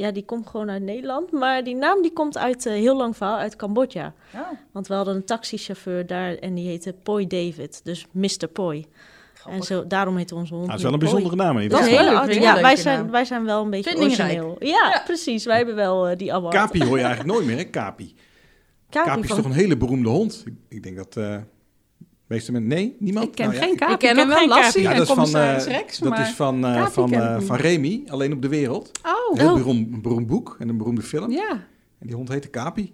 Ja, 0.00 0.10
die 0.10 0.24
komt 0.24 0.46
gewoon 0.46 0.70
uit 0.70 0.82
Nederland. 0.82 1.32
Maar 1.32 1.64
die 1.64 1.74
naam 1.74 2.02
die 2.02 2.12
komt 2.12 2.38
uit, 2.38 2.66
eh, 2.66 2.72
heel 2.72 2.96
lang 2.96 3.16
verhaal, 3.16 3.36
uit 3.38 3.56
Cambodja. 3.56 4.12
Oh, 4.34 4.40
Want 4.72 4.86
we 4.86 4.94
hadden 4.94 5.14
een 5.14 5.24
taxichauffeur 5.24 6.06
daar 6.06 6.34
en 6.34 6.54
die 6.54 6.68
heette 6.68 6.92
Poi 7.02 7.26
David. 7.26 7.80
Dus 7.84 8.06
Mr. 8.12 8.48
Poi. 8.52 8.86
En 9.48 9.62
zo, 9.62 9.86
daarom 9.86 10.16
heet 10.16 10.32
onze 10.32 10.54
hond 10.54 10.66
het 10.66 10.76
is 10.76 10.82
wel 10.82 10.92
een 10.92 10.98
bijzondere 10.98 11.36
naam 11.36 11.54
Dat 11.68 11.80
is 11.80 11.86
geval. 11.88 11.98
een 12.06 12.12
Ja, 12.12 12.24
leuk, 12.24 12.40
Ja, 12.42 12.60
wij 12.60 12.76
zijn, 12.76 13.10
wij 13.10 13.24
zijn 13.24 13.44
wel 13.44 13.62
een 13.62 13.70
beetje 13.70 13.90
Vindingrijk. 13.90 14.42
origineel. 14.42 14.56
Ja, 14.68 15.02
precies. 15.04 15.44
Wij 15.44 15.56
hebben 15.56 15.74
wel 15.74 16.08
eh, 16.08 16.16
die 16.18 16.32
award. 16.34 16.54
Kapi 16.54 16.84
hoor 16.84 16.98
je 16.98 17.04
eigenlijk 17.04 17.34
nooit 17.34 17.46
meer, 17.46 17.56
hè? 17.56 17.64
Kapi. 17.64 18.14
Kapi 18.90 19.08
Kapi 19.08 19.20
is 19.20 19.26
van- 19.26 19.36
toch 19.36 19.44
een 19.46 19.52
hele 19.52 19.76
beroemde 19.76 20.08
hond? 20.08 20.42
Ik, 20.46 20.54
ik 20.68 20.82
denk 20.82 20.96
dat... 20.96 21.16
eh 21.16 21.36
meeste 22.30 22.52
mensen... 22.52 22.68
Nee, 22.70 22.96
niemand? 22.98 23.26
Ik 23.26 23.34
ken 23.34 23.46
Nou 23.46 23.58
ja, 23.58 23.64
geen 23.66 23.76
kaap. 23.76 23.90
Ik 23.90 23.98
ken 23.98 24.14
ken 24.14 24.22
ook 24.24 24.28
wel 24.32 24.48
Lassie. 24.48 24.82
Ja, 24.82 24.90
en 24.90 24.96
dat 24.96 25.08
is 25.08 25.14
van, 25.14 25.40
eh, 25.40 25.56
Rex. 25.66 25.98
dat 25.98 26.08
maar... 26.08 26.20
is 26.20 26.28
van, 26.34 26.64
eh, 26.64 26.86
van, 26.86 27.12
eh, 27.12 27.40
van 27.40 27.56
Remy, 27.56 28.02
Alleen 28.08 28.32
op 28.32 28.42
de 28.42 28.48
Wereld. 28.48 28.90
Oh, 29.06 29.12
Een 29.32 29.38
heel 29.40 29.48
Oh. 29.50 29.54
beroemd, 29.56 30.02
beroemd 30.02 30.26
boek 30.26 30.56
en 30.58 30.68
een 30.68 30.76
beroemde 30.78 31.02
film. 31.02 31.30
ja. 31.30 31.50
En 31.98 32.06
die 32.06 32.16
hond 32.16 32.28
heette 32.28 32.48
Kapi. 32.48 32.92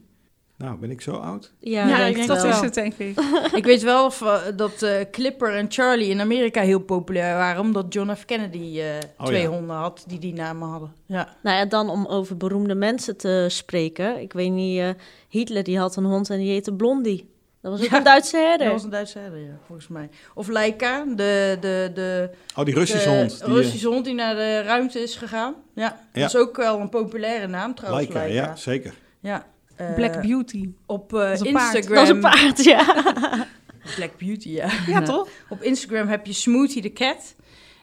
Nou, 0.59 0.79
ben 0.79 0.91
ik 0.91 1.01
zo 1.01 1.13
oud? 1.13 1.53
Ja, 1.59 1.89
Ja, 1.89 1.97
denk 1.97 1.99
ik 2.01 2.07
het 2.07 2.15
denk 2.17 2.29
dat 2.29 2.43
wel. 2.43 2.51
is 2.51 2.61
het, 2.61 2.75
denk 2.75 2.95
ik. 2.95 3.21
Ik 3.55 3.65
weet 3.65 3.83
wel 3.83 4.13
dat 4.57 4.83
eh, 4.83 4.91
Clipper 5.11 5.55
en 5.55 5.67
Charlie 5.69 6.09
in 6.09 6.21
Amerika 6.21 6.61
heel 6.63 6.79
populair 6.81 7.35
waren, 7.37 7.61
omdat 7.61 7.93
John 7.93 8.13
F. 8.15 8.25
Kennedy 8.25 8.81
eh, 8.81 8.87
Oh, 9.19 9.27
twee 9.27 9.43
ja. 9.43 9.49
honden 9.49 9.77
had 9.77 10.05
die 10.07 10.19
die 10.19 10.33
namen 10.33 10.69
hadden. 10.69 10.93
Ja. 11.07 11.37
Nou 11.43 11.57
ja, 11.57 11.65
dan 11.67 11.89
om 11.91 12.07
over 12.07 12.37
beroemde 12.37 12.75
mensen 12.75 13.17
te 13.17 13.47
spreken. 13.51 14.21
Ik 14.21 14.33
weet 14.33 14.51
niet, 14.53 14.79
eh, 14.81 14.89
Hitler 15.29 15.63
die 15.65 15.79
had 15.79 15.97
een 15.97 16.05
hond 16.05 16.31
en 16.31 16.39
die 16.39 16.51
heette 16.51 16.75
Blondie. 16.75 17.35
Dat 17.67 17.75
was 17.79 17.85
ook 17.85 17.91
Ja, 17.93 17.97
een 17.99 18.05
Duitse 18.05 18.37
herder. 18.37 18.67
Dat 18.67 18.75
was 18.75 18.85
een 18.85 18.91
Duitse 18.91 19.19
herder, 19.19 19.39
ja, 19.39 19.59
volgens 19.67 19.89
mij. 19.89 20.09
Of 20.35 20.49
Laika, 20.49 21.05
de, 21.05 21.57
de, 21.61 21.91
de, 21.95 22.31
Oh, 22.57 22.65
die 22.65 22.75
Russische 22.75 23.09
de 23.09 23.17
hond. 23.17 23.31
Die, 23.31 23.43
eh, 23.49 23.53
Russische 23.55 23.89
hond 23.89 24.05
die 24.05 24.15
naar 24.15 24.35
de 24.35 24.63
ruimte 24.63 25.01
is 25.01 25.17
gegaan. 25.17 25.55
Ja, 25.75 25.83
Ja. 26.13 26.21
dat 26.21 26.35
is 26.35 26.37
ook 26.37 26.57
wel 26.57 26.81
een 26.81 26.89
populaire 26.89 27.47
naam 27.47 27.75
trouwens, 27.75 28.05
Laika, 28.09 28.21
Laika. 28.27 28.47
ja, 28.47 28.57
zeker. 28.57 28.95
Ja. 29.21 29.47
Eh, 29.77 29.95
Black 29.95 30.21
Beauty. 30.23 30.69
Op 30.87 31.15
eh. 31.15 31.31
Instagram. 31.31 31.95
Dat 31.95 32.03
is 32.03 32.09
een 32.09 32.21
paard, 32.21 32.65
ja. 32.65 33.05
Black 33.97 34.19
Beauty, 34.19 34.49
ja. 34.49 34.69
Ja, 34.87 35.03
toch? 35.03 35.29
Op 35.49 35.63
Instagram 35.63 36.09
heb 36.09 36.27
je 36.27 36.33
Smoothie 36.33 36.83
the 36.83 36.93
Cat. 36.93 37.35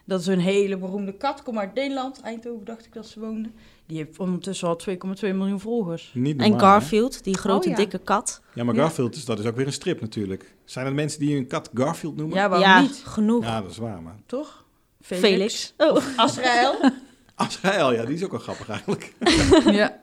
Dat 0.06 0.20
is 0.20 0.28
een 0.28 0.40
hele 0.40 0.78
beroemde 0.78 1.14
kat. 1.14 1.44
Kom 1.44 1.60
uit 1.60 1.74
Nederland. 1.74 2.22
Eindhoven 2.22 2.66
dacht 2.66 2.86
ik 2.86 2.94
dat 2.94 3.08
ze 3.08 3.20
woonde. 3.20 3.50
Die 3.86 3.98
heeft 3.98 4.20
ondertussen 4.20 4.68
al 4.68 4.80
2,2 4.90 4.96
miljoen 5.22 5.60
volgers. 5.60 6.12
Niet 6.14 6.42
En 6.42 6.50
normaal, 6.50 6.60
hè? 6.60 6.66
Garfield, 6.66 7.24
die 7.24 7.38
grote 7.38 7.68
Oh, 7.68 7.72
ja. 7.72 7.80
dikke 7.80 7.98
kat. 7.98 8.42
Ja, 8.54 8.64
maar. 8.64 8.76
Garfield, 8.76 9.16
is, 9.16 9.26
dat 9.26 9.40
is 9.40 9.46
ook 9.46 9.56
weer 9.56 9.66
een 9.66 9.74
strip 9.74 10.02
natuurlijk. 10.02 10.56
Zijn 10.66 10.86
er 10.86 10.94
mensen 10.94 11.20
die 11.20 11.36
hun 11.36 11.48
kat 11.48 11.70
Garfield 11.74 12.16
noemen? 12.16 12.38
Ja, 12.38 12.50
waarom 12.50 12.68
ja, 12.68 12.82
niet? 12.82 13.02
genoeg. 13.06 13.44
Ja, 13.44 13.62
dat 13.62 13.72
is 13.72 13.78
waar, 13.78 14.02
maar... 14.02 14.16
Toch? 14.26 14.66
Felix. 15.02 15.74
Oh. 15.78 15.98
Azrael. 16.16 16.76
Azrael, 17.36 17.94
ja, 17.94 18.06
die 18.06 18.16
is 18.16 18.24
ook 18.24 18.32
wel 18.32 18.40
grappig 18.40 18.70
eigenlijk. 18.70 19.14
ja. 19.80 20.02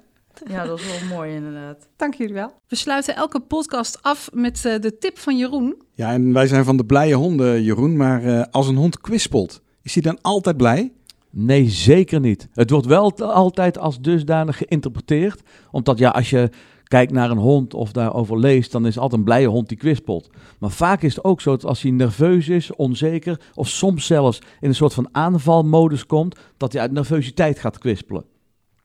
Ja, 0.49 0.65
dat 0.65 0.79
is 0.79 0.87
wel 0.87 1.17
mooi 1.17 1.35
inderdaad. 1.35 1.89
Dank 1.97 2.15
jullie 2.15 2.35
wel. 2.35 2.53
We 2.69 2.77
sluiten 2.77 3.17
elke 3.17 3.41
podcast 3.41 4.03
af 4.03 4.31
met 4.33 4.65
uh, 4.67 4.79
de 4.81 4.99
tip 4.99 5.19
van 5.19 5.37
Jeroen. 5.39 5.83
Ja, 5.95 6.13
en 6.13 6.33
wij 6.33 6.47
zijn 6.47 6.65
van 6.65 6.77
de 6.77 6.85
blije 6.85 7.15
honden, 7.15 7.63
Jeroen. 7.63 7.97
Maar 7.97 8.25
uh, 8.25 8.43
als 8.51 8.69
een 8.69 8.77
hond 8.77 9.01
kwispelt, 9.01 9.63
is 9.83 9.95
hij 9.95 10.03
dan 10.03 10.19
altijd 10.23 10.57
blij? 10.57 10.93
Nee, 11.31 11.69
zeker 11.69 12.21
niet. 12.21 12.49
Het 12.53 12.71
wordt 12.71 12.87
wel 12.87 13.13
altijd 13.19 13.79
als 13.79 14.01
dusdanig 14.01 14.57
geïnterpreteerd. 14.57 15.43
Omdat 15.71 15.99
ja, 15.99 16.11
als 16.11 16.31
je 16.31 16.51
kijkt 16.85 17.13
naar 17.13 17.31
een 17.31 17.39
hond 17.39 17.75
of 17.75 17.93
daarover 17.93 18.39
leest, 18.39 18.73
dan 18.73 18.87
is 18.87 18.99
altijd 18.99 19.21
een 19.21 19.25
blije 19.25 19.47
hond 19.47 19.69
die 19.69 19.79
kwispelt. 19.79 20.31
Maar 20.59 20.71
vaak 20.71 21.03
is 21.03 21.15
het 21.15 21.25
ook 21.25 21.41
zo 21.41 21.51
dat 21.51 21.65
als 21.65 21.83
hij 21.83 21.91
nerveus 21.91 22.49
is, 22.49 22.75
onzeker 22.75 23.41
of 23.55 23.69
soms 23.69 24.07
zelfs 24.07 24.39
in 24.61 24.69
een 24.69 24.75
soort 24.75 24.95
van 24.95 25.09
aanvalmodus 25.13 26.07
komt, 26.07 26.39
dat 26.57 26.73
hij 26.73 26.83
uit 26.83 26.93
nervositeit 26.93 27.59
gaat 27.59 27.79
kwispelen. 27.79 28.25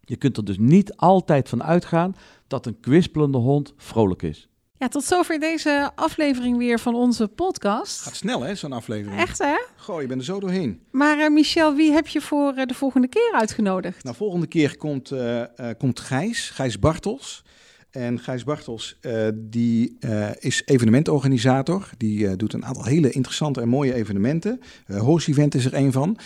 Je 0.01 0.15
kunt 0.15 0.38
er 0.38 0.45
dus 0.45 0.58
niet 0.58 0.95
altijd 0.95 1.49
van 1.49 1.63
uitgaan 1.63 2.15
dat 2.47 2.65
een 2.65 2.79
kwispelende 2.79 3.38
hond 3.38 3.73
vrolijk 3.77 4.21
is. 4.21 4.49
Ja, 4.77 4.88
tot 4.88 5.03
zover 5.03 5.39
deze 5.39 5.91
aflevering 5.95 6.57
weer 6.57 6.79
van 6.79 6.95
onze 6.95 7.27
podcast. 7.27 8.01
Gaat 8.01 8.15
snel 8.15 8.41
hè, 8.41 8.55
zo'n 8.55 8.71
aflevering. 8.71 9.21
Echt 9.21 9.38
hè? 9.38 9.55
Goh, 9.75 10.01
je 10.01 10.07
bent 10.07 10.19
er 10.19 10.25
zo 10.25 10.39
doorheen. 10.39 10.81
Maar 10.91 11.17
uh, 11.17 11.29
Michel, 11.29 11.75
wie 11.75 11.91
heb 11.91 12.07
je 12.07 12.21
voor 12.21 12.53
uh, 12.57 12.65
de 12.65 12.73
volgende 12.73 13.07
keer 13.07 13.31
uitgenodigd? 13.33 14.03
Nou, 14.03 14.15
volgende 14.15 14.47
keer 14.47 14.77
komt, 14.77 15.11
uh, 15.11 15.41
komt 15.77 15.99
Gijs, 15.99 16.49
Gijs 16.49 16.79
Bartels. 16.79 17.43
En 17.91 18.19
Gijs 18.19 18.43
Bartels, 18.43 18.99
die 19.33 19.97
is 20.39 20.61
evenementorganisator. 20.65 21.89
Die 21.97 22.35
doet 22.35 22.53
een 22.53 22.65
aantal 22.65 22.85
hele 22.85 23.11
interessante 23.11 23.61
en 23.61 23.67
mooie 23.67 23.93
evenementen. 23.93 24.61
Horse 24.97 25.29
Event 25.29 25.55
is 25.55 25.65
er 25.65 25.73
een 25.73 25.91
van. 25.91 26.17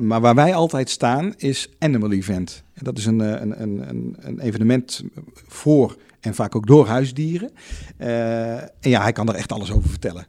maar 0.00 0.20
waar 0.20 0.34
wij 0.34 0.54
altijd 0.54 0.90
staan 0.90 1.34
is 1.36 1.68
Animal 1.78 2.12
Event. 2.12 2.62
En 2.72 2.84
dat 2.84 2.98
is 2.98 3.06
een, 3.06 3.20
een, 3.20 3.62
een, 3.62 4.16
een 4.18 4.40
evenement 4.40 5.02
voor 5.46 5.96
en 6.20 6.34
vaak 6.34 6.56
ook 6.56 6.66
door 6.66 6.86
huisdieren. 6.86 7.50
en 7.96 8.90
ja, 8.90 9.02
hij 9.02 9.12
kan 9.12 9.28
er 9.28 9.34
echt 9.34 9.52
alles 9.52 9.72
over 9.72 9.88
vertellen. 9.88 10.26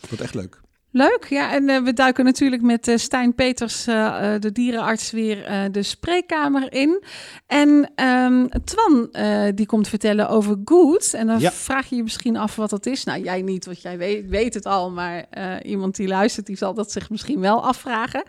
Dat 0.00 0.08
wordt 0.08 0.24
echt 0.24 0.34
leuk. 0.34 0.60
Leuk, 0.94 1.26
ja. 1.28 1.52
En 1.52 1.68
uh, 1.68 1.82
we 1.82 1.92
duiken 1.92 2.24
natuurlijk 2.24 2.62
met 2.62 2.88
uh, 2.88 2.96
Stijn 2.96 3.34
Peters, 3.34 3.88
uh, 3.88 4.34
de 4.38 4.52
dierenarts, 4.52 5.10
weer 5.10 5.68
de 5.70 5.82
spreekkamer 5.82 6.72
in. 6.72 7.02
En 7.46 7.92
um, 8.04 8.48
Twan, 8.64 9.14
die 9.54 9.66
komt 9.66 9.88
vertellen 9.88 10.28
over 10.28 10.56
Good. 10.64 11.14
En 11.14 11.26
dan 11.26 11.40
ja. 11.40 11.50
vraag 11.50 11.88
je 11.88 11.96
je 11.96 12.02
misschien 12.02 12.36
af 12.36 12.56
wat 12.56 12.70
dat 12.70 12.86
is. 12.86 13.04
Nou, 13.04 13.22
jij 13.22 13.42
niet, 13.42 13.64
want 13.64 13.82
jij 13.82 13.98
weet, 13.98 14.28
weet 14.28 14.54
het 14.54 14.66
al. 14.66 14.90
Maar 14.90 15.26
iemand 15.62 15.96
die 15.96 16.08
luistert, 16.08 16.46
die 16.46 16.56
zal 16.56 16.74
dat 16.74 16.92
zich 16.92 17.10
misschien 17.10 17.40
wel 17.40 17.64
afvragen. 17.64 18.24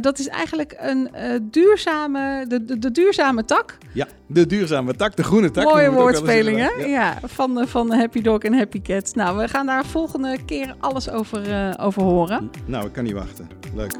dat 0.00 0.18
is 0.18 0.28
eigenlijk 0.28 0.76
een 0.78 1.10
duurzame, 1.50 2.44
de, 2.48 2.64
de, 2.64 2.78
de, 2.78 2.90
duurzame 2.90 3.44
tak. 3.44 3.78
Ja, 3.92 4.06
de 4.26 4.46
duurzame 4.46 4.94
tak, 4.94 5.16
de 5.16 5.24
groene 5.24 5.50
tak. 5.50 5.64
Mooie 5.64 5.90
woordspeling, 5.90 6.58
hè? 6.58 6.70
Ja, 6.78 6.86
ja 6.86 7.18
van, 7.22 7.68
van 7.68 7.92
Happy 7.92 8.20
Dog 8.20 8.38
en 8.38 8.54
Happy 8.54 8.82
Cat. 8.82 9.14
Nou, 9.14 9.38
we 9.38 9.48
gaan 9.48 9.66
daar 9.66 9.86
volgende 9.86 10.44
keer 10.44 10.74
alles 10.80 11.10
over 11.10 11.71
over 11.78 12.02
horen. 12.02 12.50
Nou, 12.66 12.86
ik 12.86 12.92
kan 12.92 13.04
niet 13.04 13.12
wachten. 13.12 13.48
Leuk. 13.74 13.92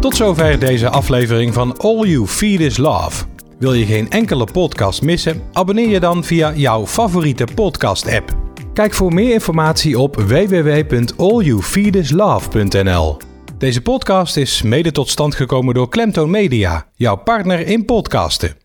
Tot 0.00 0.16
zover 0.16 0.58
deze 0.58 0.88
aflevering 0.88 1.54
van 1.54 1.76
All 1.76 2.06
You 2.06 2.26
Feed 2.26 2.60
Is 2.60 2.76
Love. 2.76 3.24
Wil 3.58 3.74
je 3.74 3.86
geen 3.86 4.10
enkele 4.10 4.46
podcast 4.52 5.02
missen? 5.02 5.42
Abonneer 5.52 5.88
je 5.88 6.00
dan 6.00 6.24
via 6.24 6.54
jouw 6.54 6.86
favoriete 6.86 7.46
podcast-app. 7.54 8.32
Kijk 8.72 8.94
voor 8.94 9.14
meer 9.14 9.32
informatie 9.32 9.98
op 9.98 10.16
www.allyouFeedislove.nl. 10.16 13.16
Deze 13.58 13.82
podcast 13.82 14.36
is 14.36 14.62
mede 14.62 14.92
tot 14.92 15.08
stand 15.08 15.34
gekomen 15.34 15.74
door 15.74 15.88
Klemtoon 15.88 16.30
Media, 16.30 16.86
jouw 16.94 17.16
partner 17.16 17.66
in 17.66 17.84
podcasten. 17.84 18.63